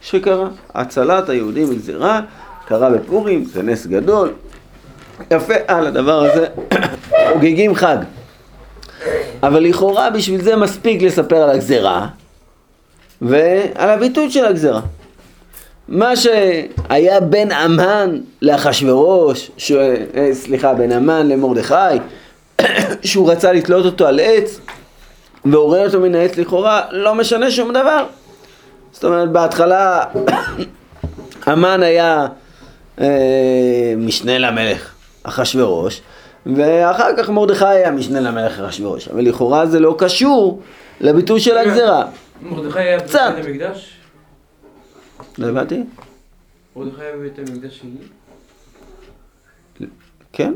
שקרה. 0.00 0.48
הצלת 0.74 1.28
היהודים 1.28 1.70
מגזרה 1.70 2.20
קרה 2.66 2.90
בפורים, 2.90 3.44
זה 3.44 3.62
נס 3.62 3.86
גדול. 3.86 4.32
יפה, 5.30 5.54
על 5.66 5.86
הדבר 5.86 6.24
הזה 6.24 6.46
חוגגים 7.32 7.74
חג. 7.74 7.96
אבל 9.42 9.62
לכאורה 9.62 10.10
בשביל 10.10 10.42
זה 10.42 10.56
מספיק 10.56 11.02
לספר 11.02 11.36
על 11.36 11.50
הגזרה 11.50 12.08
ועל 13.22 13.90
הביטול 13.90 14.30
של 14.30 14.44
הגזרה. 14.44 14.80
מה 15.88 16.16
שהיה 16.16 17.20
בין 17.20 17.52
המן 17.52 18.18
לאחשוורוש, 18.42 19.50
ש... 19.56 19.72
אה, 19.72 20.28
סליחה, 20.32 20.74
בין 20.74 20.92
המן 20.92 21.28
למרדכי, 21.28 21.98
שהוא 23.04 23.32
רצה 23.32 23.52
לתלות 23.52 23.86
אותו 23.86 24.06
על 24.06 24.20
עץ 24.22 24.60
ועורר 25.44 25.86
אותו 25.86 26.00
מן 26.00 26.14
העץ 26.14 26.36
לכאורה, 26.36 26.82
לא 26.90 27.14
משנה 27.14 27.50
שום 27.50 27.70
דבר. 27.70 28.04
זאת 28.92 29.04
אומרת, 29.04 29.30
בהתחלה 29.30 30.04
המן 31.46 31.82
היה 31.82 32.26
אה, 33.00 33.94
משנה 33.96 34.38
למלך 34.38 34.90
אחשוורוש, 35.22 36.00
ואחר 36.46 37.16
כך 37.16 37.28
מרדכי 37.28 37.64
היה 37.64 37.90
משנה 37.90 38.20
למלך 38.20 38.60
אחשוורוש, 38.60 39.08
אבל 39.08 39.24
לכאורה 39.24 39.66
זה 39.66 39.80
לא 39.80 39.94
קשור 39.98 40.60
לביטול 41.00 41.38
של 41.38 41.58
הגזרה. 41.58 42.04
מרדכי 42.42 42.78
היה. 42.78 42.98
בבית 42.98 43.14
המקדש? 43.14 43.96
לא 45.38 45.46
הבנתי? 45.46 45.82
מרדכי 46.76 47.02
בבית 47.16 47.38
המקדש 47.38 47.78
שלי? 47.78 47.96
כן, 50.32 50.54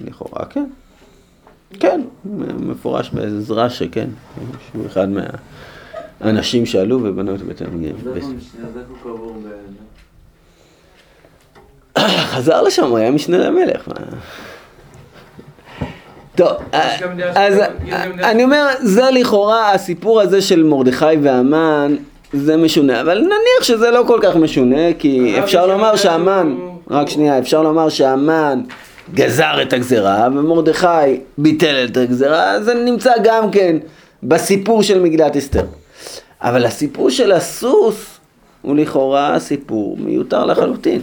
לכאורה 0.00 0.44
כן. 0.44 0.64
כן, 1.80 2.00
מפורש 2.58 3.10
בעזרה 3.10 3.70
שכן, 3.70 4.08
שהוא 4.70 4.86
אחד 4.86 5.08
מהאנשים 6.20 6.66
שעלו 6.66 7.00
ובנו 7.02 7.34
את 7.34 7.42
בית 7.42 7.62
המקדש. 7.62 8.24
חזר 11.98 12.62
לשם, 12.62 12.84
הוא 12.84 12.98
היה 12.98 13.10
משנה 13.10 13.38
למלך. 13.38 13.88
טוב, 16.38 16.52
דעה 17.16 17.46
אז 17.46 17.60
אני 18.22 18.44
אומר, 18.44 18.66
זה 18.80 19.10
לכאורה 19.10 19.72
הסיפור 19.72 20.20
הזה 20.20 20.42
של 20.42 20.62
מרדכי 20.62 21.04
והמן, 21.22 21.96
זה 22.32 22.56
משונה, 22.56 23.00
אבל 23.00 23.18
נניח 23.18 23.62
שזה 23.62 23.90
לא 23.90 24.04
כל 24.06 24.18
כך 24.22 24.36
משונה, 24.36 24.92
כי 24.98 25.34
הרב 25.34 25.44
אפשר 25.44 25.64
יש 25.64 25.70
לומר 25.70 25.96
שהמן, 25.96 26.56
רק 26.90 27.08
שנייה, 27.08 27.38
אפשר 27.38 27.62
לומר 27.62 27.88
שהמן 27.88 28.60
גזר 29.14 29.62
את 29.62 29.72
הגזרה, 29.72 30.28
ומרדכי 30.32 31.20
ביטל 31.38 31.86
את 31.90 31.96
הגזרה, 31.96 32.62
זה 32.62 32.74
נמצא 32.74 33.12
גם 33.24 33.50
כן 33.50 33.76
בסיפור 34.22 34.82
של 34.82 35.00
מגילת 35.00 35.36
אסתר. 35.36 35.64
אבל 36.40 36.66
הסיפור 36.66 37.10
של 37.10 37.32
הסוס 37.32 38.18
הוא 38.62 38.76
לכאורה 38.76 39.38
סיפור 39.38 39.96
מיותר 40.00 40.44
לחלוטין. 40.44 41.00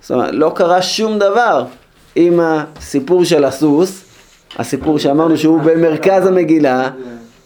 זאת 0.00 0.10
אומרת, 0.10 0.30
לא 0.32 0.52
קרה 0.54 0.82
שום 0.82 1.18
דבר 1.18 1.64
עם 2.14 2.40
הסיפור 2.42 3.24
של 3.24 3.44
הסוס, 3.44 4.11
הסיפור 4.58 4.98
שאמרנו 4.98 5.36
שהוא 5.36 5.60
במרכז 5.60 6.26
המגילה, 6.26 6.90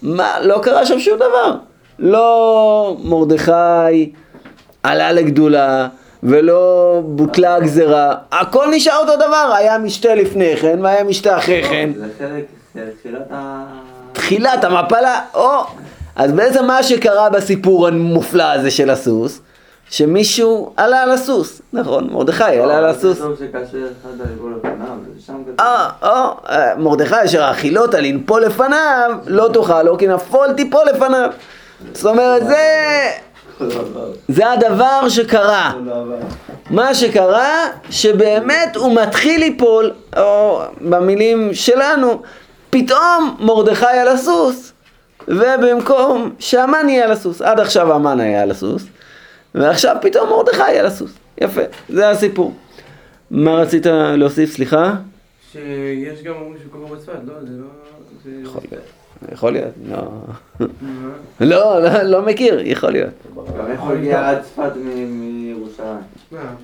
מה, 0.02 0.40
לא 0.42 0.58
קרה 0.62 0.86
שם 0.86 1.00
שום 1.00 1.16
דבר. 1.16 1.56
לא 1.98 2.96
מרדכי 3.04 4.12
עלה 4.82 5.12
לגדולה, 5.12 5.88
ולא 6.22 7.00
בוטלה 7.04 7.54
הגזרה, 7.54 8.14
הכל 8.32 8.66
נשאר 8.70 8.96
אותו 8.96 9.16
דבר, 9.16 9.52
היה 9.56 9.78
משתה 9.78 10.14
לפני 10.14 10.56
כן 10.56 10.78
והיה 10.82 11.04
משתה 11.04 11.38
אחרי 11.38 11.62
כן. 11.64 11.90
ה... 13.30 13.64
תחילת 14.12 14.64
המפלה, 14.64 15.20
או, 15.34 15.50
אז 16.16 16.32
בעצם 16.32 16.66
מה 16.66 16.82
שקרה 16.82 17.30
בסיפור 17.30 17.86
המופלא 17.88 18.52
הזה 18.52 18.70
של 18.70 18.90
הסוס, 18.90 19.40
שמישהו 19.90 20.72
עלה 20.76 21.02
על 21.02 21.10
הסוס, 21.10 21.62
נכון, 21.72 22.10
מרדכי 22.10 22.44
עלה 22.44 22.78
על 22.78 22.84
הסוס. 22.84 23.20
אה, 25.60 25.90
או, 26.02 26.08
אה, 26.48 26.74
מרדכי 26.78 27.14
אשר 27.24 27.42
האכילות 27.42 27.94
על 27.94 28.04
לנפול 28.04 28.44
לפניו, 28.44 29.10
לא 29.26 29.48
תאכל 29.52 29.82
לו 29.82 29.98
כי 29.98 30.06
נפול 30.06 30.52
תיפול 30.52 30.82
לפניו. 30.94 31.30
זאת 31.92 32.06
אומרת, 32.06 32.46
זה, 32.46 32.56
זה 34.28 34.52
הדבר 34.52 35.08
שקרה. 35.08 35.72
מה 36.70 36.94
שקרה, 36.94 37.64
שבאמת 37.90 38.76
הוא 38.76 38.94
מתחיל 38.94 39.40
ליפול, 39.40 39.92
או 40.16 40.60
במילים 40.80 41.54
שלנו, 41.54 42.22
פתאום 42.70 43.36
מרדכי 43.40 43.86
על 43.86 44.08
הסוס, 44.08 44.72
ובמקום 45.28 46.30
שהמן 46.38 46.88
יהיה 46.88 47.04
על 47.04 47.12
הסוס. 47.12 47.42
עד 47.42 47.60
עכשיו 47.60 47.92
המן 47.92 48.20
היה 48.20 48.42
על 48.42 48.50
הסוס, 48.50 48.82
ועכשיו 49.56 49.96
פתאום 50.02 50.28
מרדכי 50.30 50.78
על 50.78 50.86
הסוס. 50.86 51.12
יפה, 51.40 51.60
זה 51.88 52.10
הסיפור. 52.10 52.54
מה 53.30 53.54
רצית 53.54 53.86
להוסיף, 54.16 54.50
סליחה? 54.54 54.94
שיש 55.52 56.22
גם 56.22 56.34
אומרים 56.34 56.58
שהוא 56.60 56.72
קבור 56.72 56.88
בצפת, 56.96 57.12
לא, 57.26 57.34
זה 57.40 57.58
לא... 57.58 57.66
זה- 58.24 58.30
יכול 58.42 58.62
להיות. 58.70 58.84
יכול 59.32 59.52
להיות, 59.52 59.74
לא. 59.88 59.96
לא, 61.40 61.82
לא, 61.82 62.02
לא 62.02 62.22
מכיר, 62.26 62.60
יכול 62.64 62.90
להיות. 62.90 63.10
גם 63.58 63.66
איך 63.66 63.80
הוא 63.80 63.92
הגיע 63.92 64.28
עד 64.30 64.42
צפת 64.42 64.72
מ- 64.76 65.20
מירושלים? 65.20 65.98
מה? 66.32 66.54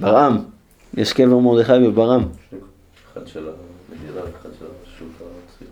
ברעם. 0.00 0.38
יש 0.96 1.12
קבר 1.12 1.38
מרדכי 1.38 1.72
בברעם. 1.86 2.22
אחד 3.12 3.26
של 3.26 3.38
המדינה 3.48 4.14
ואחד 4.20 4.48
של 4.58 4.64
השוק 4.86 5.08
המצחיק. 5.20 5.68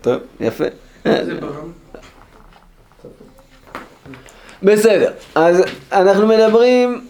טוב, 0.00 0.16
יפה. 0.40 0.64
זה 1.04 1.34
ברם? 1.40 1.72
בסדר, 4.62 5.10
אז 5.34 5.62
אנחנו 5.92 6.26
מדברים 6.26 7.04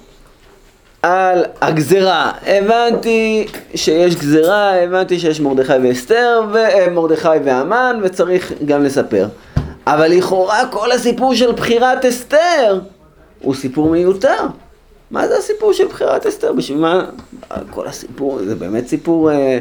על 1.03 1.45
הגזרה. 1.61 2.33
הבנתי 2.47 3.47
שיש 3.75 4.17
גזרה, 4.17 4.83
הבנתי 4.83 5.19
שיש 5.19 5.41
מרדכי 5.41 5.73
ואסתר, 5.83 6.43
ומרדכי 6.53 7.29
והמן, 7.45 8.01
וצריך 8.03 8.53
גם 8.67 8.85
לספר. 8.85 9.29
אבל 9.87 10.09
לכאורה 10.11 10.67
כל 10.71 10.93
הסיפור 10.93 11.35
של 11.35 11.53
בחירת 11.53 12.05
אסתר 12.05 12.81
הוא 13.41 13.55
סיפור 13.55 13.91
מיותר. 13.91 14.47
מה 15.11 15.29
זה 15.29 15.39
הסיפור 15.39 15.73
של 15.73 15.87
בחירת 15.87 16.27
אסתר? 16.27 16.53
בשביל 16.53 16.79
מה? 16.79 17.05
כל 17.71 17.87
הסיפור, 17.87 18.39
זה 18.45 18.55
באמת 18.55 18.87
סיפור, 18.87 19.31
אה, 19.31 19.59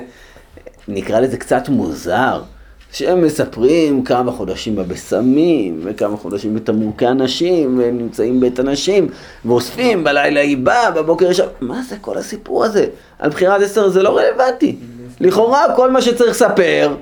נקרא 0.87 1.19
לזה 1.19 1.37
קצת 1.37 1.69
מוזר. 1.69 2.41
שהם 2.91 3.21
מספרים 3.21 4.03
כמה 4.03 4.31
חודשים 4.31 4.75
בבשמים, 4.75 5.79
וכמה 5.83 6.17
חודשים 6.17 6.55
בתמרוקי 6.55 7.05
הנשים, 7.05 7.79
והם 7.79 7.97
נמצאים 7.97 8.39
בית 8.39 8.59
הנשים, 8.59 9.07
ואוספים, 9.45 10.03
בלילה 10.03 10.39
היא 10.39 10.57
באה, 10.57 10.91
בבוקר 10.91 11.31
יש... 11.31 11.41
מה 11.61 11.81
זה 11.89 11.95
כל 12.01 12.17
הסיפור 12.17 12.63
הזה? 12.65 12.85
על 13.19 13.29
בחירת 13.29 13.61
אסתר 13.61 13.89
זה 13.89 14.03
לא 14.03 14.17
רלוונטי. 14.17 14.75
לכאורה 15.19 15.65
כל 15.75 15.91
מה 15.91 16.01
שצריך 16.01 16.31
לספר 16.31 16.93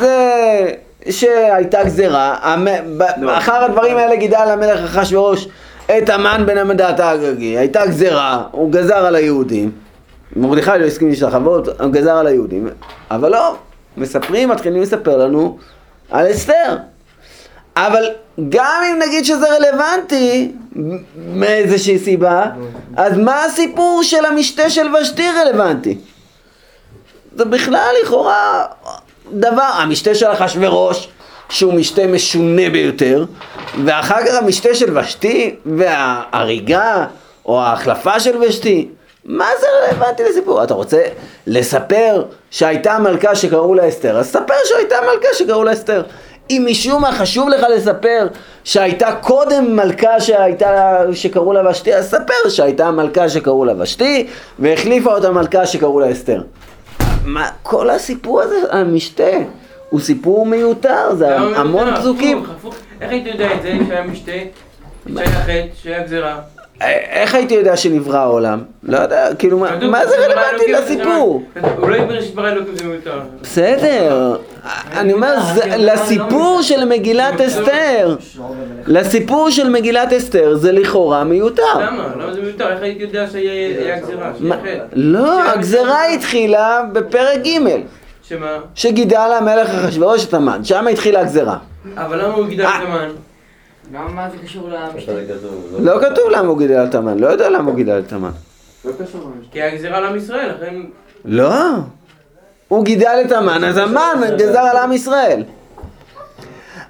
זה 0.00 0.30
שהייתה 1.10 1.84
גזירה, 1.84 2.36
המ- 2.42 2.98
לא. 3.20 3.38
אחר 3.38 3.64
הדברים 3.64 3.96
האלה 3.96 4.16
גידל 4.16 4.48
המלך 4.52 4.80
אחשורוש 4.98 5.48
את 5.98 6.08
המן 6.08 6.42
בן 6.46 6.58
המנדט 6.58 7.00
האגגי, 7.00 7.58
הייתה 7.58 7.86
גזירה, 7.86 8.42
הוא 8.50 8.72
גזר 8.72 8.96
על 9.06 9.14
היהודים, 9.14 9.70
מרדכי 10.36 10.70
לא 10.80 10.84
הסכים 10.84 11.08
להשתחוות, 11.08 11.68
הוא 11.80 11.90
גזר 11.92 12.12
על 12.16 12.26
היהודים, 12.26 12.68
אבל 13.10 13.32
לא, 13.32 13.56
מספרים, 13.98 14.48
מתחילים 14.48 14.82
לספר 14.82 15.16
לנו 15.16 15.58
על 16.10 16.30
אסתר. 16.30 16.76
אבל 17.76 18.04
גם 18.48 18.82
אם 18.90 18.98
נגיד 18.98 19.24
שזה 19.24 19.46
רלוונטי, 19.56 20.52
מאיזושהי 21.16 21.98
סיבה, 21.98 22.44
אז 22.96 23.18
מה 23.18 23.44
הסיפור 23.44 24.02
של 24.02 24.24
המשתה 24.24 24.70
של 24.70 24.94
ושתי 24.94 25.26
רלוונטי? 25.30 25.98
זה 27.36 27.44
בכלל 27.44 27.94
לכאורה 28.02 28.64
דבר, 29.32 29.70
המשתה 29.74 30.14
של 30.14 30.26
אחשורוש, 30.26 31.08
שהוא 31.48 31.74
משתה 31.74 32.06
משונה 32.06 32.70
ביותר, 32.70 33.24
ואחר 33.84 34.26
כך 34.26 34.34
המשתה 34.34 34.74
של 34.74 34.98
ושתי, 34.98 35.56
וההריגה, 35.66 37.06
או 37.46 37.60
ההחלפה 37.60 38.20
של 38.20 38.36
ושתי, 38.36 38.88
מה 39.24 39.46
זה 39.60 39.66
רלוונטי 39.82 40.22
לסיפור? 40.30 40.64
אתה 40.64 40.74
רוצה 40.74 41.02
לספר 41.46 42.24
שהייתה 42.50 42.98
מלכה 42.98 43.34
שקראו 43.34 43.74
לה 43.74 43.88
אסתר, 43.88 44.18
אז 44.18 44.26
ספר 44.26 44.54
שהייתה 44.64 44.96
מלכה 45.00 45.28
שקראו 45.34 45.64
לה 45.64 45.72
אסתר. 45.72 46.02
אם 46.50 46.66
משום 46.70 47.02
מה 47.02 47.12
חשוב 47.12 47.48
לך 47.48 47.66
לספר 47.76 48.26
שהייתה 48.64 49.12
קודם 49.20 49.76
מלכה 49.76 50.20
שהייתה, 50.20 51.00
שקראו 51.12 51.52
לה 51.52 51.70
ושתי, 51.70 51.94
אז 51.94 52.10
ספר 52.10 52.48
שהייתה 52.48 52.90
מלכה 52.90 53.28
שקראו 53.28 53.64
לה 53.64 53.72
ושתי, 53.82 54.26
והחליפה 54.58 55.14
אותה 55.14 55.30
מלכה 55.30 55.66
שקראו 55.66 56.00
לה 56.00 56.12
אסתר. 56.12 56.42
מה, 57.24 57.48
כל 57.62 57.90
הסיפור 57.90 58.40
הזה, 58.40 58.56
המשתה, 58.70 59.30
הוא 59.90 60.00
סיפור 60.00 60.46
מיותר, 60.46 61.14
זה 61.14 61.28
למה 61.28 61.56
המון 61.56 61.84
מיותר? 61.84 62.00
פסוקים. 62.00 62.44
איך 63.00 63.10
היית 63.10 63.26
יודע 63.26 63.54
את 63.54 63.62
זה 63.62 63.72
שהיה 63.88 64.02
משתה, 64.02 64.32
שהיה 65.14 65.26
חטא, 65.26 65.62
שהיה 65.82 66.02
גזירה? 66.02 66.40
איך 67.10 67.34
הייתי 67.34 67.54
יודע 67.54 67.76
שנברא 67.76 68.18
העולם? 68.18 68.58
לא 68.82 68.98
יודע, 68.98 69.28
כאילו, 69.38 69.58
מה- 69.58 70.06
זה 70.06 70.16
רלוונטי 70.16 70.72
לסיפור? 70.72 71.42
אולי 71.78 72.00
בראשית 72.04 72.34
ברא 72.34 72.48
אלוקים 72.48 72.76
זה 72.76 72.84
מיותר. 72.84 73.20
בסדר, 73.42 74.36
אני 74.92 75.12
אומר, 75.12 75.34
זה- 75.54 75.76
לסיפור 75.76 76.62
של 76.62 76.84
מגילת 76.84 77.40
אסתר, 77.40 78.16
לסיפור 78.86 79.50
של 79.50 79.68
מגילת 79.68 80.12
אסתר 80.12 80.54
זה 80.56 80.72
לכאורה 80.72 81.24
מיותר. 81.24 81.62
למה? 81.80 82.04
למה 82.22 82.32
זה 82.34 82.40
מיותר? 82.42 82.72
איך 82.72 82.82
הייתי 82.82 83.02
יודע 83.02 83.26
שהיה 83.32 84.00
גזירה? 84.00 84.30
מה- 84.40 84.56
שהיה 84.64 84.76
חטא? 84.76 84.84
לא, 84.92 85.42
הגזרה 85.50 86.04
התחילה 86.06 86.82
בפרק 86.92 87.38
ג' 87.46 87.58
שמה? 88.28 88.56
שגידל 88.74 89.30
המלך 89.38 89.68
אחשוורוש 89.84 90.24
את 90.24 90.34
המן, 90.34 90.64
שם 90.64 90.86
התחילה 90.86 91.20
הגזרה. 91.20 91.56
אבל 91.96 92.24
למה 92.24 92.34
הוא 92.34 92.46
גידל 92.46 92.64
אה. 92.64 92.76
את 92.82 92.88
המן? 92.88 93.08
למה 93.92 94.08
מה 94.08 94.30
זה 94.30 94.36
קשור 94.44 94.68
למשתה? 94.68 95.12
אתה 95.12 95.20
כתוב, 95.34 95.76
לא 95.80 96.00
כתוב 96.00 96.30
למה 96.30 96.48
הוא 96.48 96.58
גידל 96.58 96.84
את 96.84 96.94
המן, 96.94 97.18
לא 97.18 97.26
יודע 97.26 97.50
למה 97.50 97.70
הוא 97.70 97.76
גידל 97.76 98.02
את 98.06 98.12
המן. 98.12 98.30
לא 98.84 98.92
קשור. 99.04 99.32
כי 99.52 99.62
היה 99.62 99.74
גזירה 99.74 100.00
לעם 100.00 100.16
ישראל, 100.16 100.50
לכן... 100.56 100.74
לא. 101.24 101.54
הוא 102.68 102.84
גידל 102.84 103.22
את 103.26 103.32
המן, 103.32 103.64
אז 103.64 103.76
המן 103.76 104.20
גזר 104.38 104.58
על 104.58 104.76
עם 104.76 104.92
ישראל. 104.92 105.42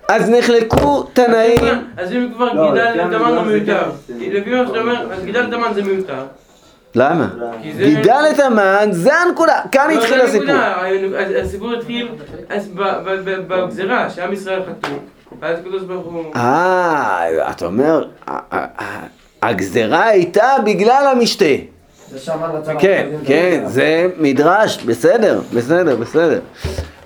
אז 0.09 0.31
נחלקו 0.31 1.03
תנאים, 1.03 1.59
אז 1.97 2.13
אם 2.13 2.29
כבר 2.35 2.53
לא, 2.53 2.69
גידל 2.69 3.01
את 3.01 3.13
המן 3.13 3.35
הוא 3.35 3.45
זה 3.45 3.51
מיותר. 3.51 3.91
לפי 4.19 4.51
מה 4.51 4.67
שאתה 4.67 4.79
אומר, 4.81 5.13
אז 5.13 5.25
גידל 5.25 5.45
את 5.49 5.53
המן 5.53 5.75
זה 5.75 5.83
מיותר. 5.83 6.25
למה? 6.95 7.29
גידל 7.63 8.25
את 8.31 8.41
המן, 8.41 8.89
זה 8.91 9.15
הנקודה, 9.15 9.61
כאן 9.73 9.91
לא, 9.91 9.99
התחיל 9.99 10.21
הסיפור. 10.21 10.55
הסיפור 11.43 11.73
התחיל 11.75 12.09
בגזירה, 13.49 14.11
שעם 14.11 14.33
ישראל 14.33 14.63
חטאו. 14.63 14.97
ואז 15.41 15.59
הקדוש 15.59 15.83
ברוך 15.83 16.07
הוא... 16.07 16.35
אה, 16.37 17.51
אתה 17.51 17.67
אומר, 17.67 18.09
הגזרה 19.43 20.05
הייתה 20.05 20.47
בגלל 20.65 21.13
המשתה. 21.17 21.45
כן, 22.79 23.09
כן, 23.27 23.65
זה 23.67 24.09
מדרש, 24.19 24.83
בסדר, 24.83 25.41
בסדר, 25.55 25.97
בסדר. 25.97 26.41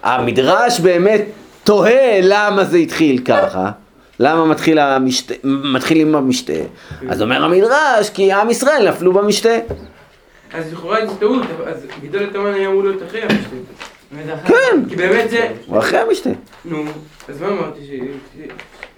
המדרש 0.02 0.80
באמת 0.80 1.20
תוהה 1.64 2.20
למה 2.22 2.64
זה 2.64 2.76
התחיל 2.76 3.24
ככה, 3.24 3.70
למה 4.20 4.44
מתחיל, 4.44 4.78
המשתה, 4.78 5.34
מתחיל 5.44 5.98
עם 6.00 6.14
המשתה. 6.14 6.52
אז 7.08 7.22
אומר 7.22 7.44
המדרש, 7.44 8.10
כי 8.14 8.32
עם 8.32 8.50
ישראל 8.50 8.88
נפלו 8.88 9.12
במשתה. 9.12 9.58
אז 10.54 10.72
לכאורה 10.72 11.06
זו 11.06 11.14
טעות, 11.14 11.42
אז 11.66 11.86
גידול 12.00 12.22
התאמן 12.22 12.54
היה 12.54 12.68
אמור 12.68 12.82
להיות 12.82 13.02
אחרי 13.02 13.22
המשתה. 13.22 13.56
כן, 14.46 14.82
כי 14.88 14.96
באמת 14.96 15.30
זה... 15.30 15.48
הוא 15.66 15.78
אחרי 15.78 15.98
המשתה. 15.98 16.30
נו, 16.64 16.84
אז 17.28 17.40
מה 17.40 17.48
אמרתי 17.48 17.80
ש... 17.86 17.90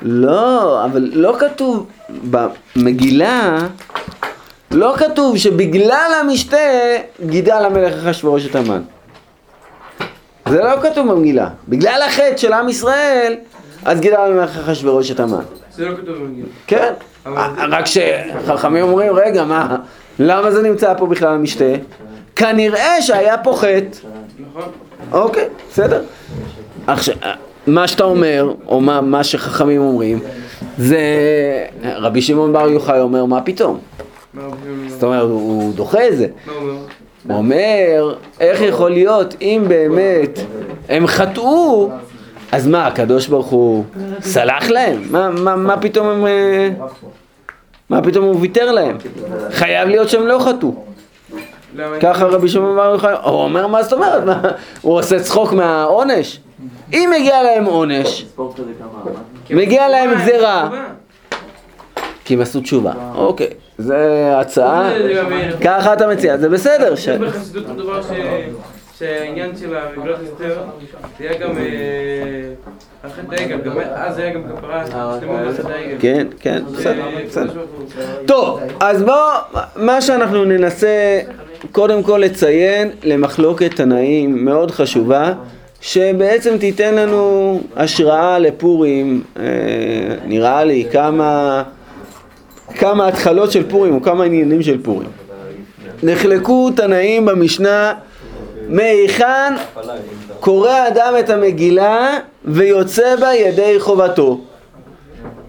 לא, 0.02 0.84
אבל 0.84 1.10
לא 1.14 1.36
כתוב 1.40 1.86
במגילה, 2.30 3.58
לא 4.70 4.94
כתוב 4.98 5.36
שבגלל 5.38 6.10
המשתה 6.20 6.56
גידל 7.26 7.64
המלך 7.64 8.06
אחשוורוש 8.06 8.46
את 8.46 8.56
המן. 8.56 8.82
זה 10.48 10.58
לא 10.62 10.80
כתוב 10.82 11.12
במגילה. 11.12 11.48
בגלל 11.68 12.02
החטא 12.06 12.36
של 12.36 12.52
עם 12.52 12.68
ישראל, 12.68 13.34
אז 13.84 14.00
גידל 14.00 14.16
המלך 14.16 14.58
אחשוורוש 14.58 15.10
את 15.10 15.20
המן. 15.20 15.42
זה 15.72 15.84
לא 15.88 15.96
כתוב 15.96 16.16
במגילה. 16.16 16.48
כן, 16.66 16.92
אבל- 17.26 17.74
רק 17.74 17.84
שחכמים 17.86 18.84
אומרים, 18.84 19.12
רגע, 19.16 19.44
מה, 19.44 19.76
למה 20.18 20.50
זה 20.50 20.62
נמצא 20.62 20.94
פה 20.98 21.06
בכלל 21.06 21.34
המשתה? 21.34 21.72
כנראה 22.36 23.02
שהיה 23.02 23.38
פה 23.38 23.54
חטא. 23.56 23.98
נכון? 24.50 24.62
אוקיי, 25.12 25.48
בסדר. 25.70 26.02
עכשיו, 26.86 27.14
מה 27.66 27.88
שאתה 27.88 28.04
אומר, 28.04 28.52
או 28.68 28.80
מה, 28.80 29.00
מה 29.00 29.24
שחכמים 29.24 29.80
אומרים, 29.80 30.18
זה 30.78 30.98
רבי 31.84 32.22
שמעון 32.22 32.52
בר 32.52 32.68
יוחאי 32.68 33.00
אומר, 33.00 33.24
מה 33.24 33.40
פתאום? 33.40 33.78
זאת 34.88 35.02
אומרת, 35.02 35.22
הוא 35.22 35.74
דוחה 35.74 36.08
את 36.08 36.16
זה. 36.16 36.26
הוא 37.28 37.36
אומר? 37.36 38.14
איך 38.40 38.60
יכול 38.60 38.90
להיות, 38.90 39.34
אם 39.40 39.64
באמת 39.68 40.38
הם 40.88 41.06
חטאו, 41.06 41.90
אז 42.52 42.66
מה, 42.66 42.86
הקדוש 42.86 43.26
ברוך 43.26 43.46
הוא 43.46 43.84
סלח 44.20 44.70
להם? 44.70 45.02
מה, 45.10 45.30
מה, 45.30 45.56
מה 45.56 45.80
פתאום 45.80 46.06
הם... 46.08 46.24
מה 47.90 48.02
פתאום 48.02 48.24
הוא 48.24 48.40
ויתר 48.40 48.72
להם? 48.72 48.96
חייב 49.50 49.88
להיות 49.88 50.08
שהם 50.08 50.26
לא 50.26 50.38
חטאו. 50.38 50.74
ככה 52.00 52.24
רבי 52.24 52.48
שמעון 52.48 52.76
בר 52.76 52.90
יוחאי, 52.92 53.12
הוא 53.24 53.42
אומר 53.42 53.66
מה 53.66 53.82
זאת 53.82 53.92
אומרת, 53.92 54.22
הוא 54.82 54.98
עושה 54.98 55.20
צחוק 55.20 55.52
מהעונש? 55.52 56.40
אם 56.92 57.12
מגיע 57.18 57.42
להם 57.42 57.64
עונש, 57.64 58.26
מגיע 59.50 59.88
להם 59.88 60.14
גזירה. 60.14 60.70
כי 62.24 62.34
הם 62.34 62.40
עשו 62.40 62.60
תשובה. 62.60 62.92
אוקיי, 63.14 63.50
זה 63.78 64.30
הצעה, 64.38 64.90
ככה 65.64 65.92
אתה 65.92 66.06
מציע, 66.06 66.36
זה 66.36 66.48
בסדר. 66.48 66.92
יש 66.92 67.08
בחסידות 67.08 67.68
הדבר 67.68 68.02
ש... 68.02 68.06
שהעניין 68.98 69.56
של 69.56 69.76
המגלות 69.76 70.18
אסתר, 70.24 70.62
זה 71.18 71.24
היה 71.24 71.38
גם 71.38 71.50
אה, 71.58 73.10
חטא 73.10 73.34
העגל, 73.34 73.60
גם 73.60 73.72
אז 73.94 74.18
היה 74.18 74.34
גם 74.34 74.42
כפרה 74.56 74.86
שלמה 74.86 75.38
על 75.38 75.52
חטא 75.52 75.68
העגל. 75.68 75.96
כן, 76.00 76.26
כן, 76.40 76.62
בסדר, 76.72 77.04
בסדר. 77.26 77.64
טוב, 78.26 78.60
אז 78.80 79.02
בואו, 79.02 79.62
מה 79.76 80.00
שאנחנו 80.00 80.44
ננסה 80.44 81.20
קודם 81.72 82.02
כל 82.02 82.18
לציין 82.24 82.90
למחלוקת 83.02 83.76
תנאים 83.76 84.44
מאוד 84.44 84.70
חשובה, 84.70 85.32
שבעצם 85.80 86.58
תיתן 86.58 86.94
לנו 86.94 87.60
השראה 87.76 88.38
לפורים, 88.38 89.22
אה, 89.36 89.42
נראה 90.26 90.64
לי, 90.64 90.86
כמה, 90.92 91.62
כמה 92.74 93.08
התחלות 93.08 93.52
של 93.52 93.70
פורים 93.70 93.94
או 93.94 94.02
כמה 94.02 94.24
עניינים 94.24 94.62
של 94.62 94.82
פורים. 94.82 95.08
נחלקו 96.02 96.70
תנאים 96.70 97.26
במשנה 97.26 97.92
מהיכן 98.68 99.54
קורא 100.40 100.88
אדם 100.88 101.14
את 101.18 101.30
המגילה 101.30 102.18
ויוצא 102.44 103.16
בה 103.16 103.34
ידי 103.34 103.80
חובתו. 103.80 104.40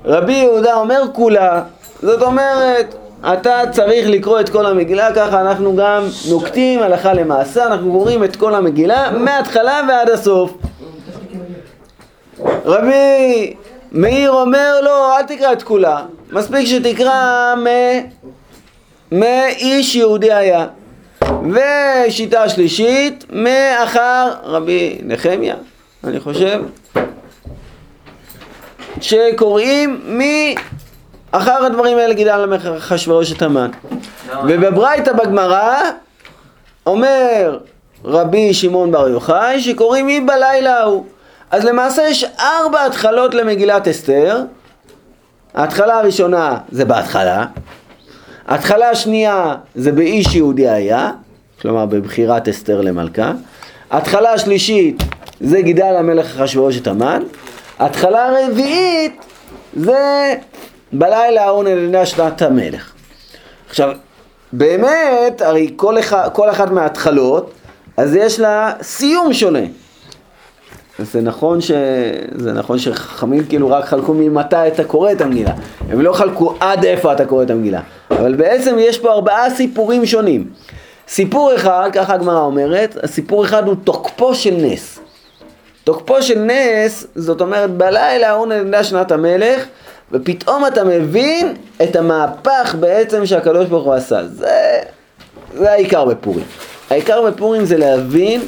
רבי 0.05 0.33
יהודה 0.33 0.75
אומר 0.75 1.01
כולה, 1.13 1.61
זאת 2.01 2.21
אומרת, 2.21 2.95
אתה 3.23 3.61
צריך 3.71 4.07
לקרוא 4.09 4.39
את 4.39 4.49
כל 4.49 4.65
המגילה, 4.65 5.13
ככה 5.15 5.41
אנחנו 5.41 5.75
גם 5.75 6.03
נוקטים 6.29 6.81
הלכה 6.81 7.13
למעשה, 7.13 7.65
אנחנו 7.65 7.91
קוראים 7.91 8.23
את 8.23 8.35
כל 8.35 8.55
המגילה 8.55 9.11
מההתחלה 9.11 9.81
ועד 9.87 10.09
הסוף. 10.09 10.51
רבי 12.65 13.53
מאיר 13.91 14.31
אומר 14.31 14.81
לו, 14.81 14.91
אל 15.17 15.23
תקרא 15.23 15.53
את 15.53 15.63
כולה, 15.63 16.05
מספיק 16.31 16.65
שתקרא 16.65 17.55
מ... 17.55 17.67
מאיש 19.11 19.95
יהודי 19.95 20.33
היה. 20.33 20.67
ושיטה 21.51 22.49
שלישית, 22.49 23.25
מאחר 23.29 24.31
רבי 24.43 24.97
נחמיה, 25.03 25.55
אני 26.03 26.19
חושב, 26.19 26.61
שקוראים 29.01 29.99
מאחר 31.35 31.65
הדברים 31.65 31.97
האלה 31.97 32.13
גידל 32.13 32.37
למלך 32.37 32.65
אחשוורוש 32.65 33.31
את 33.31 33.41
המן. 33.41 33.69
ובברייתא 34.47 35.13
בגמרא 35.13 35.81
אומר 36.85 37.59
רבי 38.05 38.53
שמעון 38.53 38.91
בר 38.91 39.09
יוחאי 39.09 39.61
שקוראים 39.61 40.05
מי 40.05 40.21
בלילה 40.21 40.79
ההוא. 40.79 41.05
אז 41.51 41.65
למעשה 41.65 42.01
יש 42.01 42.25
ארבע 42.39 42.85
התחלות 42.85 43.33
למגילת 43.33 43.87
אסתר. 43.87 44.41
ההתחלה 45.53 45.99
הראשונה 45.99 46.57
זה 46.71 46.85
בהתחלה. 46.85 47.45
ההתחלה 48.47 48.89
השנייה 48.89 49.55
זה 49.75 49.91
באיש 49.91 50.35
יהודי 50.35 50.69
היה, 50.69 51.11
כלומר 51.61 51.85
בבחירת 51.85 52.47
אסתר 52.47 52.81
למלכה. 52.81 53.31
ההתחלה 53.91 54.33
השלישית 54.33 55.03
זה 55.41 55.61
גידל 55.61 55.95
המלך 55.99 56.41
אחשוורוש 56.41 56.77
את 56.77 56.87
המן. 56.87 57.23
ההתחלה 57.79 58.25
הרביעית 58.25 59.21
זה 59.75 60.33
בלילה 60.93 61.43
ההוא 61.43 61.63
נדדה 61.63 62.05
שנת 62.05 62.41
המלך. 62.41 62.91
עכשיו, 63.69 63.91
באמת, 64.53 65.41
הרי 65.41 65.73
כל, 65.75 65.99
אחד, 65.99 66.29
כל 66.33 66.49
אחת 66.49 66.71
מההתחלות, 66.71 67.51
אז 67.97 68.15
יש 68.15 68.39
לה 68.39 68.73
סיום 68.81 69.33
שונה. 69.33 69.59
זה 70.99 71.21
נכון, 71.21 71.61
ש... 71.61 71.71
זה 72.35 72.53
נכון 72.53 72.79
שחכמים 72.79 73.45
כאילו 73.45 73.69
רק 73.69 73.85
חלקו 73.85 74.13
ממתי 74.13 74.67
אתה 74.67 74.83
קורא 74.83 75.11
את 75.11 75.21
המגילה. 75.21 75.51
הם 75.89 76.01
לא 76.01 76.13
חלקו 76.13 76.53
עד 76.59 76.85
איפה 76.85 77.13
אתה 77.13 77.25
קורא 77.25 77.43
את 77.43 77.49
המגילה. 77.49 77.81
אבל 78.11 78.35
בעצם 78.35 78.75
יש 78.79 78.99
פה 78.99 79.11
ארבעה 79.11 79.49
סיפורים 79.49 80.05
שונים. 80.05 80.49
סיפור 81.07 81.55
אחד, 81.55 81.89
ככה 81.93 82.13
הגמרא 82.13 82.39
אומרת, 82.39 82.97
הסיפור 83.03 83.45
אחד 83.45 83.67
הוא 83.67 83.75
תוקפו 83.83 84.35
של 84.35 84.53
נס. 84.57 84.99
תוקפו 85.83 86.21
של 86.21 86.39
נס, 86.39 87.07
זאת 87.15 87.41
אומרת 87.41 87.71
בלילה 87.71 88.29
ההוא 88.29 88.47
נדדה 88.47 88.83
שנת 88.83 89.11
המלך, 89.11 89.65
ופתאום 90.15 90.67
אתה 90.67 90.83
מבין 90.83 91.53
את 91.83 91.95
המהפך 91.95 92.75
בעצם 92.79 93.25
שהקדוש 93.25 93.65
ברוך 93.67 93.85
הוא 93.85 93.93
עשה. 93.93 94.27
זה, 94.27 94.79
זה 95.57 95.71
העיקר 95.71 96.05
בפורים. 96.05 96.43
העיקר 96.89 97.21
בפורים 97.31 97.65
זה 97.65 97.77
להבין 97.77 98.41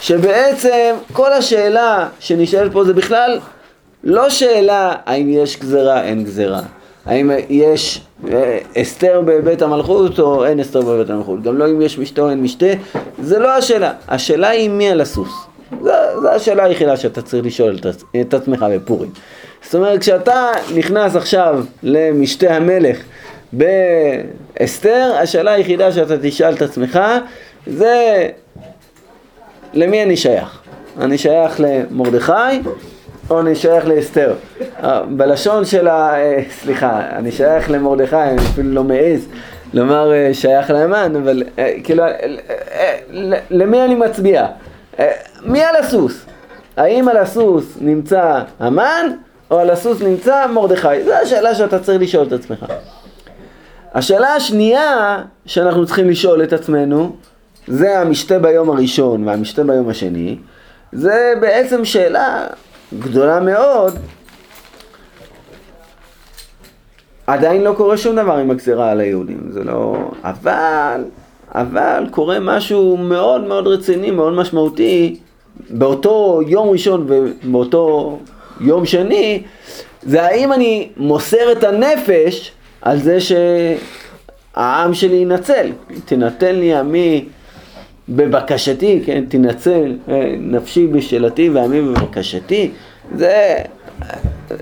שבעצם 0.00 0.94
כל 1.12 1.32
השאלה 1.32 2.08
שנשאלת 2.20 2.72
פה 2.72 2.84
זה 2.84 2.92
בכלל 2.94 3.38
לא 4.04 4.30
שאלה 4.30 4.94
האם 5.06 5.28
יש 5.28 5.58
גזרה, 5.60 6.02
אין 6.02 6.24
גזרה. 6.24 6.60
האם 7.06 7.30
יש 7.48 8.00
אה, 8.32 8.58
אסתר 8.76 9.20
בבית 9.24 9.62
המלכות 9.62 10.18
או 10.18 10.44
אין 10.44 10.60
אסתר 10.60 10.80
בבית 10.80 11.10
המלכות. 11.10 11.42
גם 11.42 11.58
לא 11.58 11.66
אם 11.66 11.82
יש 11.82 11.98
משתה 11.98 12.22
או 12.22 12.30
אין 12.30 12.42
משתה. 12.42 12.66
זה 13.22 13.38
לא 13.38 13.48
השאלה. 13.56 13.92
השאלה 14.08 14.48
היא 14.48 14.70
מי 14.70 14.90
על 14.90 15.00
הסוס. 15.00 15.30
זו 16.22 16.28
השאלה 16.34 16.64
היחידה 16.64 16.96
שאתה 16.96 17.22
צריך 17.22 17.46
לשאול 17.46 17.76
את, 17.80 17.86
עצ- 17.86 18.04
את 18.20 18.34
עצמך 18.34 18.66
בפורים. 18.70 19.10
זאת 19.64 19.74
אומרת, 19.74 20.00
כשאתה 20.00 20.50
נכנס 20.74 21.16
עכשיו 21.16 21.64
למשתה 21.82 22.56
המלך 22.56 22.98
באסתר, 23.52 25.12
השאלה 25.22 25.52
היחידה 25.52 25.92
שאתה 25.92 26.14
תשאל 26.22 26.54
את 26.54 26.62
עצמך 26.62 27.00
זה 27.66 28.28
למי 29.74 30.02
אני 30.02 30.16
שייך? 30.16 30.62
אני 31.00 31.18
שייך 31.18 31.60
למרדכי 31.60 32.60
או 33.30 33.40
אני 33.40 33.54
שייך 33.54 33.86
לאסתר? 33.86 34.34
אה, 34.82 35.02
בלשון 35.02 35.64
של 35.64 35.88
ה... 35.88 36.14
אה, 36.14 36.42
סליחה, 36.50 37.00
אני 37.12 37.32
שייך 37.32 37.70
למרדכי, 37.70 38.16
אני 38.16 38.38
אפילו 38.38 38.70
לא 38.70 38.84
מעז 38.84 39.28
לומר 39.74 40.12
אה, 40.12 40.34
שייך 40.34 40.70
לאמן, 40.70 41.16
אבל 41.16 41.42
כאילו, 41.84 42.04
למי 43.50 43.82
אני 43.84 43.94
מצביע? 43.94 44.46
מי 45.42 45.62
על 45.62 45.76
הסוס? 45.76 46.26
האם 46.76 47.08
על 47.08 47.16
הסוס 47.16 47.76
נמצא 47.80 48.40
המן 48.60 49.06
או 49.52 49.58
על 49.58 49.70
הסוס 49.70 50.02
נמצא 50.02 50.46
מרדכי? 50.46 51.04
זו 51.04 51.12
השאלה 51.12 51.54
שאתה 51.54 51.78
צריך 51.78 52.02
לשאול 52.02 52.26
את 52.26 52.32
עצמך. 52.32 52.66
השאלה 53.94 54.34
השנייה 54.34 55.22
שאנחנו 55.46 55.86
צריכים 55.86 56.08
לשאול 56.08 56.42
את 56.42 56.52
עצמנו 56.52 57.16
זה 57.66 57.98
המשתה 57.98 58.38
ביום 58.38 58.70
הראשון 58.70 59.28
והמשתה 59.28 59.64
ביום 59.64 59.88
השני 59.88 60.36
זה 60.92 61.34
בעצם 61.40 61.84
שאלה 61.84 62.46
גדולה 62.98 63.40
מאוד 63.40 63.98
עדיין 67.26 67.62
לא 67.62 67.74
קורה 67.76 67.96
שום 67.96 68.16
דבר 68.16 68.36
עם 68.36 68.50
הגזירה 68.50 68.90
על 68.90 69.00
היהודים, 69.00 69.40
זה 69.50 69.64
לא... 69.64 70.10
אבל, 70.24 71.04
אבל 71.54 72.06
קורה 72.10 72.40
משהו 72.40 72.96
מאוד 72.96 73.44
מאוד 73.44 73.66
רציני, 73.66 74.10
מאוד 74.10 74.32
משמעותי, 74.32 75.20
באותו 75.70 76.40
יום 76.46 76.68
ראשון 76.68 77.06
ובאותו 77.08 78.18
יום 78.60 78.86
שני, 78.86 79.42
זה 80.02 80.22
האם 80.22 80.52
אני 80.52 80.88
מוסר 80.96 81.52
את 81.52 81.64
הנפש 81.64 82.52
על 82.82 82.98
זה 82.98 83.18
שהעם 83.20 84.94
שלי 84.94 85.16
ינצל. 85.16 85.70
תנתן 86.04 86.54
לי 86.54 86.74
עמי 86.74 87.24
בבקשתי, 88.08 89.02
כן, 89.06 89.24
תנצל 89.28 89.96
אה, 90.08 90.34
נפשי 90.38 90.86
בשאלתי 90.86 91.48
ועמי 91.48 91.80
בבקשתי. 91.80 92.70
זה, 93.16 93.56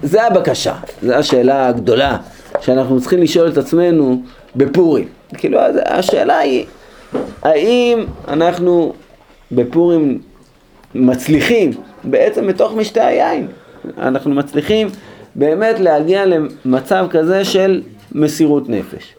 זה 0.02 0.26
הבקשה, 0.26 0.74
זו 1.02 1.14
השאלה 1.14 1.68
הגדולה 1.68 2.16
שאנחנו 2.60 3.00
צריכים 3.00 3.22
לשאול 3.22 3.48
את 3.48 3.58
עצמנו 3.58 4.22
בפורים. 4.56 5.08
כאילו, 5.38 5.58
השאלה 5.84 6.38
היא, 6.38 6.64
האם 7.42 8.04
אנחנו 8.28 8.92
בפורים 9.52 10.18
מצליחים, 10.94 11.70
בעצם 12.04 12.46
בתוך 12.46 12.72
משתה 12.72 13.06
היין, 13.06 13.46
אנחנו 13.98 14.34
מצליחים 14.34 14.88
באמת 15.34 15.80
להגיע 15.80 16.24
למצב 16.26 17.06
כזה 17.10 17.44
של 17.44 17.82
מסירות 18.12 18.68
נפש. 18.68 19.14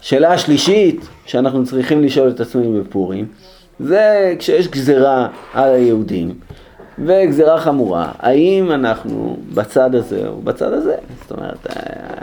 שאלה 0.00 0.32
השלישית 0.32 1.08
שאנחנו 1.26 1.64
צריכים 1.64 2.02
לשאול 2.02 2.28
את 2.28 2.40
עצמנו 2.40 2.80
בפורים, 2.80 3.26
זה 3.80 4.34
כשיש 4.38 4.68
גזרה 4.68 5.28
על 5.54 5.74
היהודים, 5.74 6.34
וגזרה 7.06 7.60
חמורה, 7.60 8.12
האם 8.18 8.72
אנחנו 8.72 9.36
בצד 9.54 9.94
הזה 9.94 10.28
או 10.28 10.36
בצד 10.42 10.72
הזה? 10.72 10.94
זאת 11.22 11.38
אומרת, 11.38 11.66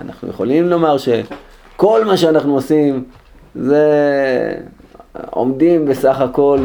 אנחנו 0.01 0.29
יכולים 0.29 0.69
לומר 0.69 0.97
שכל 0.97 2.05
מה 2.05 2.17
שאנחנו 2.17 2.53
עושים 2.53 3.03
זה 3.55 3.85
עומדים 5.29 5.85
בסך 5.85 6.21
הכל 6.21 6.59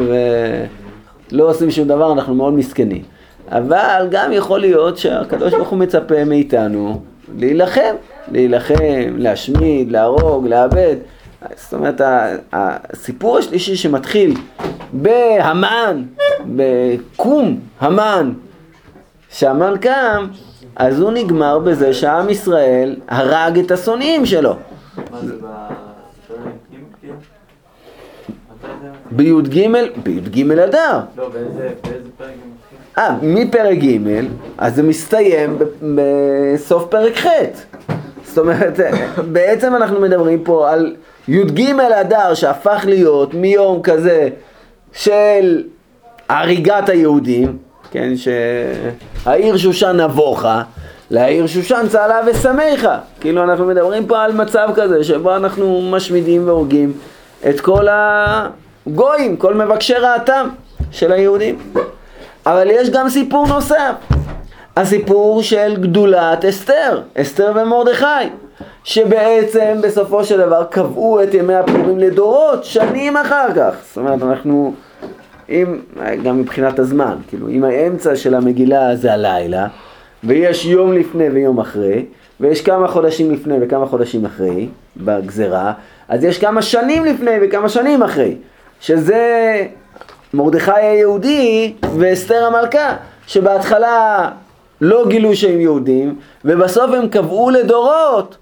ולא 1.31 1.49
עושים 1.49 1.71
שום 1.71 1.87
דבר, 1.87 2.11
אנחנו 2.11 2.35
מאוד 2.35 2.53
מסכנים. 2.53 3.03
אבל 3.51 4.07
גם 4.11 4.31
יכול 4.31 4.59
להיות 4.59 4.97
שהקדוש 4.97 5.53
ברוך 5.53 5.69
הוא 5.69 5.79
מצפה 5.79 6.25
מאיתנו 6.25 7.01
להילחם, 7.37 7.95
להילחם, 8.31 9.15
להשמיד, 9.17 9.91
להרוג, 9.91 10.47
לאבד. 10.47 10.95
זאת 11.55 11.73
אומרת, 11.73 12.01
הסיפור 12.53 13.37
השלישי 13.37 13.75
שמתחיל 13.75 14.33
בהמן, 14.93 16.03
בקום 16.55 17.59
המן, 17.79 18.33
שהמן 19.29 19.73
קם, 19.81 20.27
אז 20.75 20.99
הוא 20.99 21.11
נגמר 21.11 21.59
בזה 21.59 21.93
שעם 21.93 22.29
ישראל 22.29 22.95
הרג 23.07 23.59
את 23.59 23.71
השונאים 23.71 24.25
שלו. 24.25 24.55
מה 25.11 25.19
זה? 25.21 25.33
בי"ג, 29.11 29.67
בי"ג 30.03 30.51
אדר. 30.51 30.99
לא, 31.17 31.29
באיזה 31.29 31.69
באיזה 31.83 32.09
פרק 32.17 32.27
הם 32.27 32.51
מתחילים? 32.53 32.80
אה, 32.97 33.15
מפרק 33.21 33.77
ג', 33.77 33.97
אז 34.57 34.75
זה 34.75 34.83
מסתיים 34.83 35.57
בסוף 35.95 36.85
פרק 36.89 37.17
ח'. 37.17 37.27
זאת 38.25 38.37
אומרת, 38.37 38.79
בעצם 39.31 39.75
אנחנו 39.75 40.01
מדברים 40.01 40.43
פה 40.43 40.71
על 40.71 40.95
י"ג 41.27 41.61
אדר 42.01 42.33
שהפך 42.33 42.85
להיות 42.87 43.33
מיום 43.33 43.81
כזה 43.81 44.29
של 44.93 45.63
הריגת 46.29 46.89
היהודים, 46.89 47.57
כן, 47.91 48.13
שהעיר 48.15 49.57
שושן 49.57 49.99
נבוכה, 50.01 50.61
לעיר 51.11 51.47
שושן 51.47 51.85
צהלה 51.89 52.19
ושמחה. 52.27 52.97
כאילו 53.19 53.43
אנחנו 53.43 53.65
מדברים 53.65 54.07
פה 54.07 54.23
על 54.23 54.33
מצב 54.33 54.69
כזה 54.75 55.03
שבו 55.03 55.35
אנחנו 55.35 55.81
משמידים 55.91 56.47
והורגים 56.47 56.93
את 57.49 57.61
כל 57.61 57.87
הגויים, 57.89 59.37
כל 59.37 59.53
מבקשי 59.53 59.93
רעתם 59.93 60.47
של 60.91 61.11
היהודים. 61.11 61.57
אבל 62.45 62.67
יש 62.71 62.89
גם 62.89 63.09
סיפור 63.09 63.47
נוסף, 63.47 63.93
הסיפור 64.77 65.43
של 65.43 65.75
גדולת 65.79 66.45
אסתר, 66.45 67.01
אסתר 67.17 67.51
ומרדכי, 67.55 68.05
שבעצם 68.83 69.77
בסופו 69.83 70.23
של 70.23 70.37
דבר 70.37 70.63
קבעו 70.63 71.23
את 71.23 71.33
ימי 71.33 71.55
הפורים 71.55 71.99
לדורות, 71.99 72.63
שנים 72.65 73.17
אחר 73.17 73.47
כך. 73.55 73.75
זאת 73.87 73.97
אומרת, 73.97 74.23
אנחנו, 74.23 74.73
אם, 75.49 75.79
גם 76.23 76.39
מבחינת 76.39 76.79
הזמן, 76.79 77.15
כאילו, 77.27 77.49
אם 77.49 77.63
האמצע 77.63 78.15
של 78.15 78.35
המגילה 78.35 78.95
זה 78.95 79.13
הלילה, 79.13 79.67
ויש 80.23 80.65
יום 80.65 80.93
לפני 80.93 81.29
ויום 81.29 81.59
אחרי, 81.59 82.05
ויש 82.39 82.61
כמה 82.61 82.87
חודשים 82.87 83.31
לפני 83.31 83.55
וכמה 83.61 83.85
חודשים 83.85 84.25
אחרי, 84.25 84.67
בגזרה, 84.97 85.73
אז 86.09 86.23
יש 86.23 86.39
כמה 86.39 86.61
שנים 86.61 87.05
לפני 87.05 87.31
וכמה 87.41 87.69
שנים 87.69 88.03
אחרי, 88.03 88.35
שזה 88.79 89.65
מרדכי 90.33 90.71
היהודי 90.71 91.73
ואסתר 91.99 92.45
המלכה, 92.45 92.95
שבהתחלה 93.27 94.29
לא 94.81 95.05
גילו 95.07 95.35
שהם 95.35 95.59
יהודים, 95.59 96.19
ובסוף 96.45 96.91
הם 96.91 97.07
קבעו 97.07 97.49
לדורות 97.49 98.37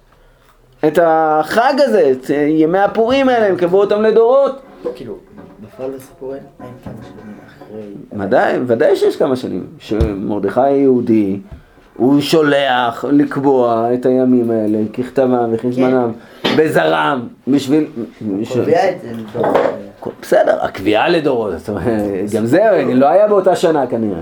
את 0.88 1.00
החג 1.02 1.74
הזה, 1.78 2.12
את 2.12 2.30
ימי 2.48 2.80
הפורים 2.80 3.30
האלה, 3.30 3.46
הם 3.48 3.56
קבעו 3.56 3.80
אותם 3.80 4.02
לדורות. 4.02 4.62
כאילו, 4.96 5.16
בפועל 5.62 5.92
בסיפור 5.92 6.34
אין 6.34 6.44
כמה 6.84 6.94
שנים 7.04 7.36
אחרי. 7.48 8.26
ודאי, 8.26 8.60
ודאי 8.68 8.96
שיש 8.96 9.16
כמה 9.16 9.36
שנים, 9.36 9.68
שמרדכי 9.80 10.62
היהודי, 10.62 11.40
הוא 12.00 12.22
שולח 12.22 13.06
לקבוע 13.12 13.90
את 13.94 14.06
הימים 14.06 14.52
האלה, 14.52 14.78
ככתבם 14.94 15.50
וכזמנם, 15.54 16.12
בזרם, 16.58 17.28
בשביל... 17.48 17.86
קובע 18.54 18.90
את 18.90 19.02
זה. 19.02 19.10
בסדר, 20.22 20.58
הקביעה 20.62 21.10
לדורות, 21.10 21.54
גם 22.36 22.46
זה 22.46 22.84
לא 22.94 23.06
היה 23.06 23.28
באותה 23.28 23.56
שנה 23.56 23.88
כנראה, 23.88 24.20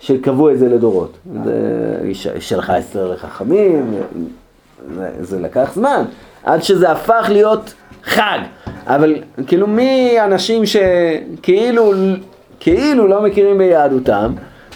שקבעו 0.00 0.50
את 0.50 0.58
זה 0.58 0.68
לדורות. 0.68 1.18
זה 1.44 1.52
שלחה 2.40 2.78
אסתר 2.78 3.12
לחכמים, 3.12 3.94
זה, 4.94 5.10
זה 5.20 5.40
לקח 5.40 5.70
זמן, 5.74 6.04
עד 6.44 6.62
שזה 6.62 6.90
הפך 6.90 7.26
להיות 7.32 7.74
חג. 8.04 8.38
אבל 8.86 9.14
כאילו 9.46 9.66
מי 9.66 10.20
אנשים 10.24 10.62
שכאילו 10.66 11.92
כאילו 12.60 13.08
לא 13.08 13.22
מכירים 13.22 13.58
ביהדותם, 13.58 14.32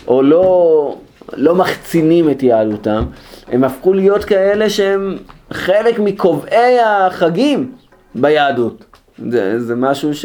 או 0.09 0.23
לא, 0.23 0.97
לא 1.33 1.55
מחצינים 1.55 2.31
את 2.31 2.43
יהדותם, 2.43 3.05
הם 3.49 3.65
הפכו 3.65 3.93
להיות 3.93 4.25
כאלה 4.25 4.71
שהם 4.71 5.17
חלק 5.51 5.99
מקובעי 5.99 6.81
החגים 6.81 7.73
ביהדות. 8.15 8.85
זה, 9.31 9.61
זה 9.61 9.75
משהו 9.75 10.15
ש... 10.15 10.25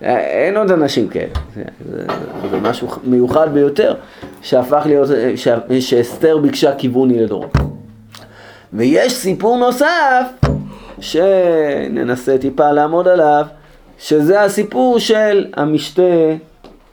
אין 0.00 0.56
עוד 0.56 0.70
אנשים 0.70 1.08
כאלה, 1.08 1.32
זה, 1.54 1.62
זה, 1.90 2.06
זה 2.50 2.56
משהו 2.56 2.88
מיוחד 3.04 3.54
ביותר 3.54 3.94
שהפך 4.42 4.82
להיות, 4.86 5.08
ש, 5.36 5.48
שאסתר 5.80 6.38
ביקשה 6.38 6.74
כיווני 6.74 7.20
לדורות. 7.22 7.52
ויש 8.72 9.12
סיפור 9.12 9.58
נוסף 9.58 10.26
שננסה 11.00 12.38
טיפה 12.38 12.72
לעמוד 12.72 13.08
עליו, 13.08 13.46
שזה 13.98 14.42
הסיפור 14.42 14.98
של 14.98 15.46
המשתה 15.56 16.02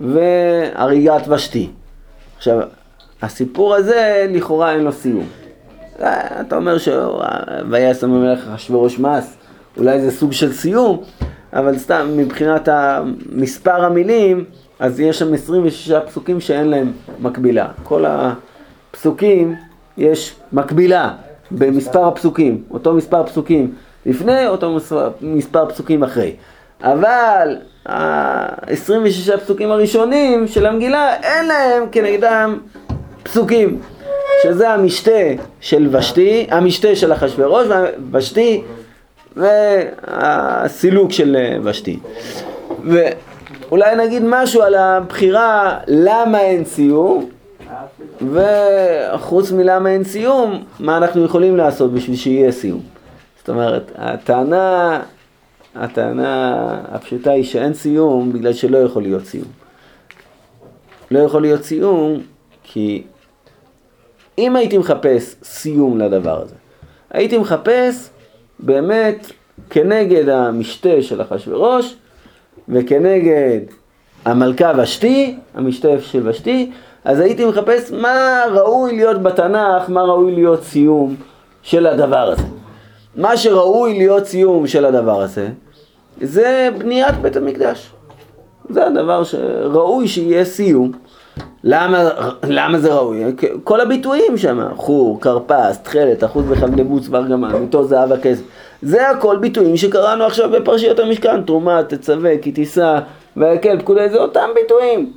והריגת 0.01 1.27
ושתי. 1.27 1.69
עכשיו, 2.37 2.61
הסיפור 3.21 3.75
הזה 3.75 4.25
לכאורה 4.29 4.71
אין 4.71 4.83
לו 4.83 4.91
סיום. 4.91 5.25
אתה 6.01 6.55
אומר 6.55 6.77
שויעש 6.77 8.03
המלך 8.03 8.47
אחשוורוש 8.55 8.99
מס, 8.99 9.37
אולי 9.77 10.01
זה 10.01 10.11
סוג 10.11 10.31
של 10.31 10.53
סיום, 10.53 11.03
אבל 11.53 11.77
סתם 11.77 12.07
מבחינת 12.15 12.69
מספר 13.31 13.85
המילים, 13.85 14.45
אז 14.79 14.99
יש 14.99 15.19
שם 15.19 15.33
26 15.33 15.91
פסוקים 15.91 16.39
שאין 16.39 16.67
להם 16.67 16.91
מקבילה. 17.19 17.67
כל 17.83 18.05
הפסוקים 18.07 19.55
יש 19.97 20.35
מקבילה 20.53 21.11
במספר 21.51 22.07
הפסוקים, 22.07 22.63
אותו 22.71 22.93
מספר 22.93 23.25
פסוקים 23.25 23.73
לפני, 24.05 24.47
אותו 24.47 24.75
מספר, 24.75 25.09
מספר 25.21 25.69
פסוקים 25.69 26.03
אחרי. 26.03 26.35
אבל 26.83 27.57
ה-26 27.85 29.37
פסוקים 29.37 29.71
הראשונים 29.71 30.47
של 30.47 30.65
המגילה, 30.65 31.15
אין 31.15 31.45
להם 31.47 31.83
כנגדם 31.91 32.57
פסוקים, 33.27 33.79
שזה 34.43 34.69
המשתה 34.69 35.21
של 35.59 35.95
ושתי, 35.95 36.47
המשתה 36.49 36.95
של 36.95 37.13
אחשוורוש, 37.13 37.67
ושתי 38.11 38.61
והסילוק 39.35 41.11
של 41.11 41.37
ושתי. 41.63 41.99
ואולי 42.83 43.95
נגיד 43.95 44.23
משהו 44.25 44.61
על 44.61 44.75
הבחירה 44.75 45.79
למה 45.87 46.41
אין 46.41 46.65
סיום, 46.65 47.29
וחוץ 48.21 49.51
מלמה 49.51 49.89
אין 49.89 50.03
סיום, 50.03 50.63
מה 50.79 50.97
אנחנו 50.97 51.25
יכולים 51.25 51.57
לעשות 51.57 51.93
בשביל 51.93 52.15
שיהיה 52.15 52.51
סיום. 52.51 52.81
זאת 53.37 53.49
אומרת, 53.49 53.91
הטענה, 53.95 54.99
הטענה 55.75 56.69
הפשוטה 56.91 57.31
היא 57.31 57.43
שאין 57.43 57.73
סיום 57.73 58.33
בגלל 58.33 58.53
שלא 58.53 58.77
יכול 58.77 59.01
להיות 59.01 59.25
סיום. 59.25 59.47
לא 61.11 61.19
יכול 61.19 61.41
להיות 61.41 61.63
סיום 61.63 62.19
כי 62.63 63.03
אם 64.37 64.55
הייתי 64.55 64.77
מחפש 64.77 65.35
סיום 65.43 65.97
לדבר 65.97 66.41
הזה, 66.41 66.55
הייתי 67.11 67.37
מחפש 67.37 68.09
באמת 68.59 69.31
כנגד 69.69 70.29
המשתה 70.29 71.01
של 71.01 71.21
אחשורוש 71.21 71.95
וכנגד 72.69 73.59
המלכה 74.25 74.71
ושתי, 74.77 75.35
המשתה 75.55 75.87
של 76.01 76.29
ושתי, 76.29 76.71
אז 77.05 77.19
הייתי 77.19 77.45
מחפש 77.45 77.91
מה 77.91 78.43
ראוי 78.51 78.95
להיות 78.95 79.23
בתנ"ך, 79.23 79.89
מה 79.89 80.01
ראוי 80.01 80.31
להיות 80.31 80.63
סיום 80.63 81.15
של 81.61 81.87
הדבר 81.87 82.31
הזה. 82.31 82.43
מה 83.15 83.37
שראוי 83.37 83.97
להיות 83.97 84.25
סיום 84.25 84.67
של 84.67 84.85
הדבר 84.85 85.21
הזה, 85.21 85.49
זה 86.21 86.69
בניית 86.77 87.15
בית 87.21 87.35
המקדש. 87.35 87.91
זה 88.69 88.87
הדבר 88.87 89.23
שראוי 89.23 90.07
שיהיה 90.07 90.45
סיום. 90.45 90.91
למה, 91.63 92.09
למה 92.43 92.79
זה 92.79 92.93
ראוי? 92.93 93.23
כל 93.63 93.81
הביטויים 93.81 94.37
שם, 94.37 94.59
חור, 94.75 95.21
כרפס, 95.21 95.79
תכלת, 95.83 96.23
אחוז 96.23 96.45
בחבלבוץ 96.45 97.07
וארגמן, 97.09 97.55
מיתו 97.55 97.83
זהב 97.83 98.11
הכסף. 98.11 98.43
זה 98.81 99.09
הכל 99.09 99.37
ביטויים 99.37 99.77
שקראנו 99.77 100.23
עכשיו 100.23 100.51
בפרשיות 100.51 100.99
המשכן, 100.99 101.41
תרומה, 101.41 101.83
תצווה, 101.83 102.37
כי 102.41 102.51
תישא, 102.51 102.99
והקל, 103.37 103.79
פקודי, 103.79 104.09
זה 104.09 104.17
אותם 104.17 104.49
ביטויים 104.55 105.13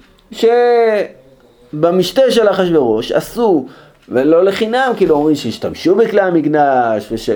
שבמשתה 1.72 2.30
של 2.30 2.48
אחשוורוש 2.48 3.12
עשו, 3.12 3.66
ולא 4.08 4.44
לחינם, 4.44 4.92
כאילו 4.96 5.14
אומרים 5.14 5.36
שהשתמשו 5.36 5.94
בכלי 5.94 6.20
המקדש, 6.20 7.12
וש... 7.12 7.30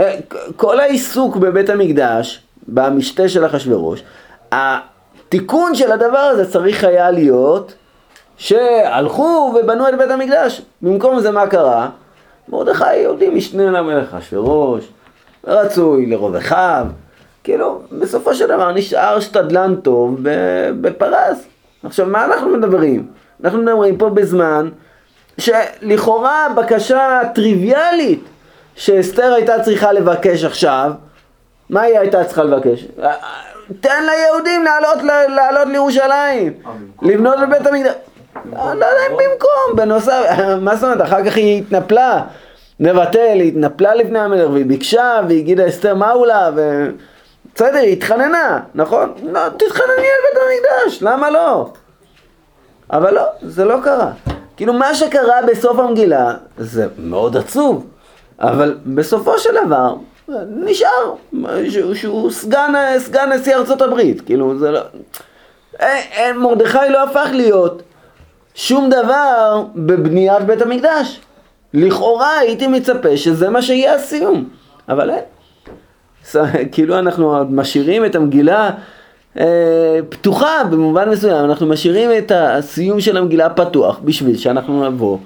אה, 0.00 0.16
כל 0.56 0.80
העיסוק 0.80 1.36
בבית 1.36 1.70
המקדש, 1.70 2.42
במשתה 2.68 3.28
של 3.28 3.46
אחשוורוש, 3.46 4.02
התיקון 4.52 5.74
של 5.74 5.92
הדבר 5.92 6.18
הזה 6.18 6.50
צריך 6.50 6.84
היה 6.84 7.10
להיות 7.10 7.74
שהלכו 8.36 9.54
ובנו 9.60 9.88
את 9.88 9.98
בית 9.98 10.10
המקדש. 10.10 10.62
במקום 10.82 11.20
זה 11.20 11.30
מה 11.30 11.46
קרה? 11.46 11.88
מרדכי 12.48 12.96
יהודי 12.96 13.28
משנה 13.28 13.70
למלך 13.70 14.14
אחשוורוש, 14.14 14.88
רצוי 15.46 16.06
לרוב 16.06 16.36
אחיו, 16.36 16.86
כאילו 17.44 17.82
בסופו 17.92 18.34
של 18.34 18.46
דבר 18.46 18.72
נשאר 18.72 19.20
שתדלן 19.20 19.74
טוב 19.76 20.16
בפרס. 20.80 21.46
עכשיו 21.84 22.06
מה 22.06 22.24
אנחנו 22.24 22.48
מדברים? 22.48 23.06
אנחנו 23.44 23.62
מדברים 23.62 23.98
פה 23.98 24.10
בזמן 24.10 24.68
שלכאורה 25.38 26.46
בקשה 26.56 27.20
טריוויאלית 27.34 28.24
שאסתר 28.76 29.34
הייתה 29.34 29.62
צריכה 29.62 29.92
לבקש 29.92 30.44
עכשיו, 30.44 30.92
מה 31.70 31.80
היא 31.80 31.98
הייתה 31.98 32.24
צריכה 32.24 32.44
לבקש? 32.44 32.86
תן 33.80 34.02
ליהודים 34.06 34.64
לעלות, 34.64 34.98
לעלות 35.28 35.68
לירושלים, 35.68 36.52
לבנות 37.02 37.34
בבית 37.40 37.66
המקדש. 37.66 37.92
לא 38.52 38.70
יודע 38.70 38.86
אם 39.10 39.12
במקום, 39.12 39.76
בנוסף, 39.76 40.24
מה 40.60 40.76
זאת 40.76 40.84
אומרת, 40.84 41.02
אחר 41.02 41.24
כך 41.24 41.36
היא 41.36 41.58
התנפלה, 41.62 42.22
נבטל, 42.80 43.40
היא 43.40 43.48
התנפלה 43.48 43.94
לפני 43.94 44.18
המלך 44.18 44.50
והיא 44.50 44.66
ביקשה 44.66 45.20
והיא 45.28 45.38
הגידה 45.38 45.68
אסתר 45.68 45.94
מהו 45.94 46.24
לה 46.24 46.50
ו... 46.56 46.90
בסדר, 47.54 47.78
היא 47.78 47.92
התחננה, 47.92 48.60
נכון? 48.74 49.14
לא, 49.22 49.48
תתחנני 49.48 49.92
על 49.96 50.20
בית 50.24 50.42
המקדש, 50.42 51.02
למה 51.02 51.30
לא? 51.30 51.70
אבל 52.92 53.14
לא, 53.14 53.22
זה 53.42 53.64
לא 53.64 53.76
קרה. 53.84 54.10
כאילו 54.56 54.72
מה 54.72 54.94
שקרה 54.94 55.42
בסוף 55.48 55.78
המגילה 55.78 56.34
זה 56.58 56.86
מאוד 56.98 57.36
עצוב, 57.36 57.86
אבל 58.40 58.78
בסופו 58.86 59.38
של 59.38 59.50
דבר 59.66 59.94
נשאר 60.48 61.14
שהוא, 61.68 61.94
שהוא 61.94 62.30
סגן, 62.30 62.72
סגן 62.98 63.32
נשיא 63.32 63.56
ארצות 63.56 63.82
הברית, 63.82 64.20
כאילו 64.20 64.58
זה 64.58 64.70
לא... 64.70 64.80
אין, 65.80 66.02
אין, 66.12 66.38
מרדכי 66.38 66.78
לא 66.88 67.02
הפך 67.02 67.28
להיות 67.32 67.82
שום 68.54 68.90
דבר 68.90 69.64
בבניית 69.76 70.42
בית 70.42 70.62
המקדש. 70.62 71.20
לכאורה 71.74 72.38
הייתי 72.38 72.66
מצפה 72.66 73.16
שזה 73.16 73.50
מה 73.50 73.62
שיהיה 73.62 73.94
הסיום, 73.94 74.48
אבל 74.88 75.10
אין. 75.10 75.24
כאילו 76.72 76.98
אנחנו 76.98 77.44
משאירים 77.50 78.04
את 78.04 78.14
המגילה 78.14 78.70
אה, 79.38 79.98
פתוחה 80.08 80.64
במובן 80.70 81.08
מסוים, 81.08 81.44
אנחנו 81.44 81.66
משאירים 81.66 82.10
את 82.18 82.32
הסיום 82.34 83.00
של 83.00 83.16
המגילה 83.16 83.50
פתוח 83.50 83.98
בשביל 84.04 84.36
שאנחנו 84.36 84.90
נבוא 84.90 85.18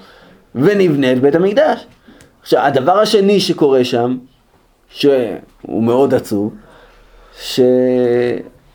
ונבנה 0.55 1.13
את 1.13 1.21
בית 1.21 1.35
המקדש. 1.35 1.87
עכשיו 2.43 2.61
הדבר 2.61 2.99
השני 2.99 3.41
שקורה 3.41 3.85
שם, 3.85 4.17
שהוא 4.91 5.83
מאוד 5.83 6.15
עצוב, 6.15 6.55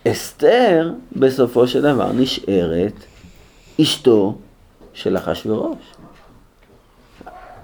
שאסתר 0.06 0.92
בסופו 1.16 1.68
של 1.68 1.82
דבר 1.82 2.12
נשארת 2.12 2.94
אשתו 3.82 4.36
של 4.94 5.18
אחשוורוש. 5.18 5.78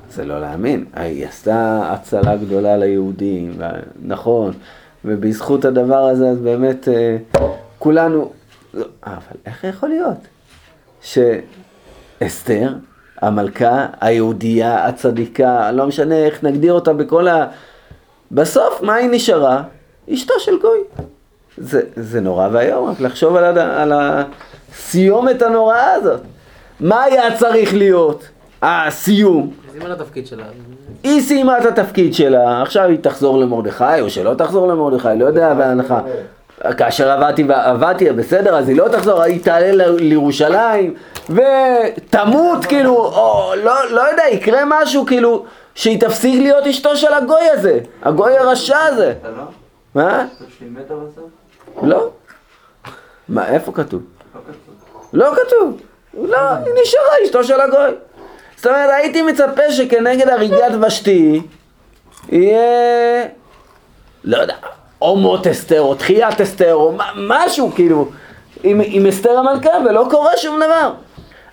זה 0.09 0.25
לא 0.25 0.41
להאמין, 0.41 0.85
היא 0.93 1.27
עשתה 1.27 1.81
הצלה 1.93 2.37
גדולה 2.37 2.77
ליהודים, 2.77 3.51
נכון, 4.01 4.53
ובזכות 5.05 5.65
הדבר 5.65 6.05
הזה 6.05 6.29
אז 6.29 6.37
באמת 6.37 6.87
אה, 6.87 7.17
כולנו, 7.79 8.31
אבל 9.03 9.37
איך 9.45 9.63
יכול 9.63 9.89
להיות 9.89 10.17
שאסתר, 12.21 12.73
המלכה, 13.21 13.87
היהודייה, 14.01 14.85
הצדיקה, 14.85 15.71
לא 15.71 15.87
משנה 15.87 16.15
איך 16.15 16.43
נגדיר 16.43 16.73
אותה 16.73 16.93
בכל 16.93 17.27
ה... 17.27 17.47
בסוף 18.31 18.81
מה 18.81 18.93
היא 18.93 19.09
נשארה? 19.11 19.63
אשתו 20.13 20.33
של 20.39 20.59
גוי. 20.61 20.79
זה, 21.57 21.81
זה 21.95 22.21
נורא 22.21 22.49
ואיום, 22.51 22.89
רק 22.89 22.99
לחשוב 22.99 23.35
על, 23.35 23.43
הד... 23.43 23.57
על 23.57 23.91
הסיומת 24.73 25.41
הנוראה 25.41 25.91
הזאת. 25.93 26.21
מה 26.79 27.03
היה 27.03 27.37
צריך 27.37 27.73
להיות 27.73 28.27
הסיום? 28.61 29.53
היא 31.03 31.21
סיימה 31.21 31.57
את 31.57 31.65
התפקיד 31.65 32.13
שלה. 32.13 32.61
עכשיו 32.61 32.83
היא 32.83 32.97
תחזור 33.01 33.37
למרדכי, 33.39 34.01
או 34.01 34.09
שלא 34.09 34.33
תחזור 34.33 34.67
למרדכי, 34.67 35.07
לא 35.17 35.25
יודע, 35.25 35.53
בהנחה. 35.53 35.99
כאשר 36.77 37.11
עבדתי 37.11 37.43
ועבדתי, 37.43 38.11
בסדר, 38.11 38.55
אז 38.55 38.69
היא 38.69 38.77
לא 38.77 38.87
תחזור, 38.87 39.21
היא 39.21 39.43
תעלה 39.43 39.87
לירושלים, 39.87 40.93
ותמות, 41.29 42.65
כאילו, 42.65 42.95
או 42.95 43.53
לא, 43.63 43.91
לא 43.91 44.01
יודע, 44.01 44.23
יקרה 44.31 44.61
משהו, 44.65 45.05
כאילו, 45.05 45.45
שהיא 45.75 46.01
תפסיק 46.01 46.41
להיות 46.41 46.67
אשתו 46.67 46.95
של 46.95 47.13
הגוי 47.13 47.49
הזה, 47.53 47.79
הגוי 48.03 48.37
הרשע 48.37 48.77
הזה. 48.77 49.13
אתה 49.21 49.29
לא? 49.29 49.43
מה? 49.95 50.25
שהיא 50.57 50.69
מתה 50.71 50.93
בסוף? 50.93 51.29
לא. 51.83 52.09
מה, 53.29 53.47
איפה 53.47 53.71
כתוב? 53.71 54.01
לא 55.13 55.31
כתוב. 55.35 55.81
לא 56.13 56.37
היא 56.37 56.73
נשארה 56.81 57.13
אשתו 57.25 57.43
של 57.43 57.61
הגוי. 57.61 57.95
זאת 58.55 58.67
אומרת, 58.67 58.89
הייתי 58.93 59.21
מצפה 59.21 59.71
שכנגד 59.71 60.29
הריגת 60.29 60.71
ושתי 60.87 61.41
יהיה, 62.29 63.25
לא 64.23 64.37
יודע, 64.37 64.55
או 65.01 65.15
מות 65.15 65.47
אסתר, 65.47 65.81
או 65.81 65.95
תחיית 65.95 66.41
אסתר, 66.41 66.73
או 66.73 66.93
משהו, 67.15 67.71
כאילו, 67.75 68.09
עם, 68.63 68.81
עם 68.85 69.05
אסתר 69.05 69.37
המלכה, 69.37 69.69
ולא 69.85 70.07
קורה 70.09 70.31
שום 70.37 70.55
דבר. 70.57 70.93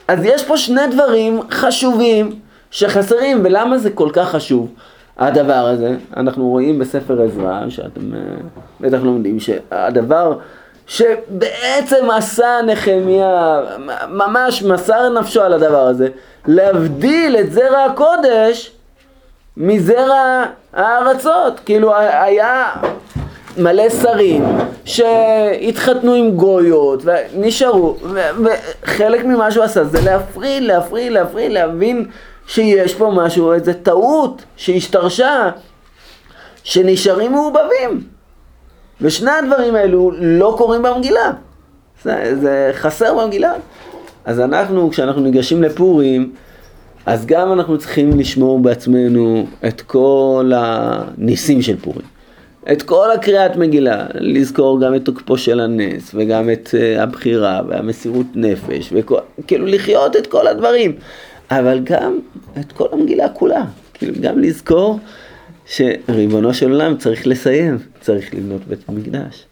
אז 0.09 0.25
יש 0.25 0.45
פה 0.45 0.57
שני 0.57 0.87
דברים 0.91 1.41
חשובים 1.51 2.31
שחסרים, 2.71 3.41
ולמה 3.45 3.79
זה 3.79 3.91
כל 3.91 4.11
כך 4.13 4.29
חשוב, 4.29 4.75
הדבר 5.19 5.53
הזה? 5.53 5.97
אנחנו 6.17 6.49
רואים 6.49 6.79
בספר 6.79 7.23
עזרא, 7.23 7.69
שאתם 7.69 8.15
אה, 8.15 8.21
בטח 8.81 8.99
לומדים, 9.03 9.41
שהדבר 9.41 10.39
שבעצם 10.87 12.11
עשה 12.11 12.61
נחמיה, 12.67 13.61
ממש 14.09 14.63
מסר 14.63 15.09
נפשו 15.09 15.43
על 15.43 15.53
הדבר 15.53 15.87
הזה, 15.87 16.09
להבדיל 16.47 17.37
את 17.37 17.53
זרע 17.53 17.85
הקודש 17.85 18.73
מזרע 19.57 20.45
הארצות. 20.73 21.61
כאילו 21.65 21.97
היה 21.97 22.73
מלא 23.59 23.91
שרים 23.91 24.45
שהתחתנו 24.85 26.15
עם 26.15 26.31
גויות 26.31 27.03
ונשארו, 27.05 27.97
וחלק 28.45 29.25
ממה 29.25 29.51
שהוא 29.51 29.65
עשה 29.65 29.85
זה 29.85 29.99
להפריד, 30.05 30.63
להפריד, 30.63 31.13
להפריד, 31.13 31.53
להבין 31.53 32.07
שיש 32.47 32.95
פה 32.95 33.11
משהו, 33.15 33.53
איזה 33.53 33.75
טעות 33.75 34.43
שהשתרשה, 34.57 35.51
שנשארים 36.65 37.33
מעובבים. 37.33 38.16
ושני 39.01 39.31
הדברים 39.31 39.75
האלו 39.75 40.11
לא 40.19 40.55
קורים 40.59 40.83
במגילה. 40.83 41.33
זה, 42.03 42.37
זה 42.41 42.71
חסר 42.73 43.15
במגילה. 43.15 43.53
אז 44.25 44.41
אנחנו, 44.41 44.91
כשאנחנו 44.91 45.23
ניגשים 45.23 45.63
לפורים, 45.63 46.33
אז 47.07 47.27
גם 47.27 47.53
אנחנו 47.53 47.79
צריכים 47.79 48.19
לשמור 48.19 48.61
בעצמנו 48.61 49.47
את 49.67 49.81
כל 49.81 50.53
הניסים 50.55 51.63
של 51.63 51.77
פורים. 51.77 52.07
את 52.73 52.83
כל 52.83 53.11
הקריאת 53.11 53.57
מגילה, 53.57 54.07
לזכור 54.15 54.81
גם 54.81 54.95
את 54.95 55.05
תוקפו 55.05 55.39
של 55.39 55.61
הנס, 55.61 56.11
וגם 56.15 56.51
את 56.51 56.69
uh, 56.69 57.01
הבחירה, 57.01 57.61
והמסירות 57.69 58.27
נפש, 58.35 58.91
וכל, 58.93 59.19
כאילו 59.47 59.67
לחיות 59.67 60.17
את 60.17 60.27
כל 60.27 60.47
הדברים. 60.47 60.93
אבל 61.51 61.81
גם 61.85 62.19
את 62.61 62.73
כל 62.73 62.87
המגילה 62.93 63.29
כולה. 63.29 63.65
כאילו 63.95 64.15
גם 64.21 64.39
לזכור 64.39 64.99
שריבונו 65.67 66.55
של 66.55 66.71
עולם 66.73 66.97
צריך 66.97 67.27
לסיים, 67.27 67.79
צריך 68.01 68.35
לבנות 68.35 68.61
בית 68.69 68.79
המקדש, 68.89 69.45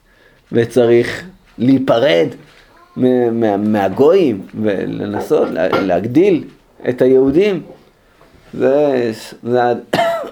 וצריך 0.52 1.24
להיפרד 1.58 2.26
מה- 2.96 3.30
מה- 3.30 3.56
מהגויים 3.56 4.42
ולנסות 4.62 5.48
לה- 5.50 5.68
להגדיל 5.80 6.44
את 6.88 7.02
היהודים. 7.02 7.62
זה, 8.54 9.12
זה, 9.42 9.60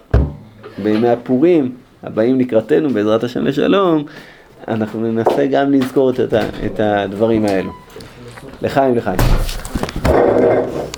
בימי 0.83 1.09
הפורים 1.09 1.73
הבאים 2.03 2.41
לקראתנו 2.41 2.91
בעזרת 2.91 3.25
השם 3.25 3.45
לשלום, 3.45 4.05
אנחנו 4.69 5.01
ננסה 5.13 5.47
גם 5.47 5.73
לזכור 5.73 6.11
את, 6.11 6.21
את 6.67 6.81
הדברים 6.81 7.45
האלו. 7.45 7.71
לחיים 8.63 8.97
לחיים. 8.97 9.19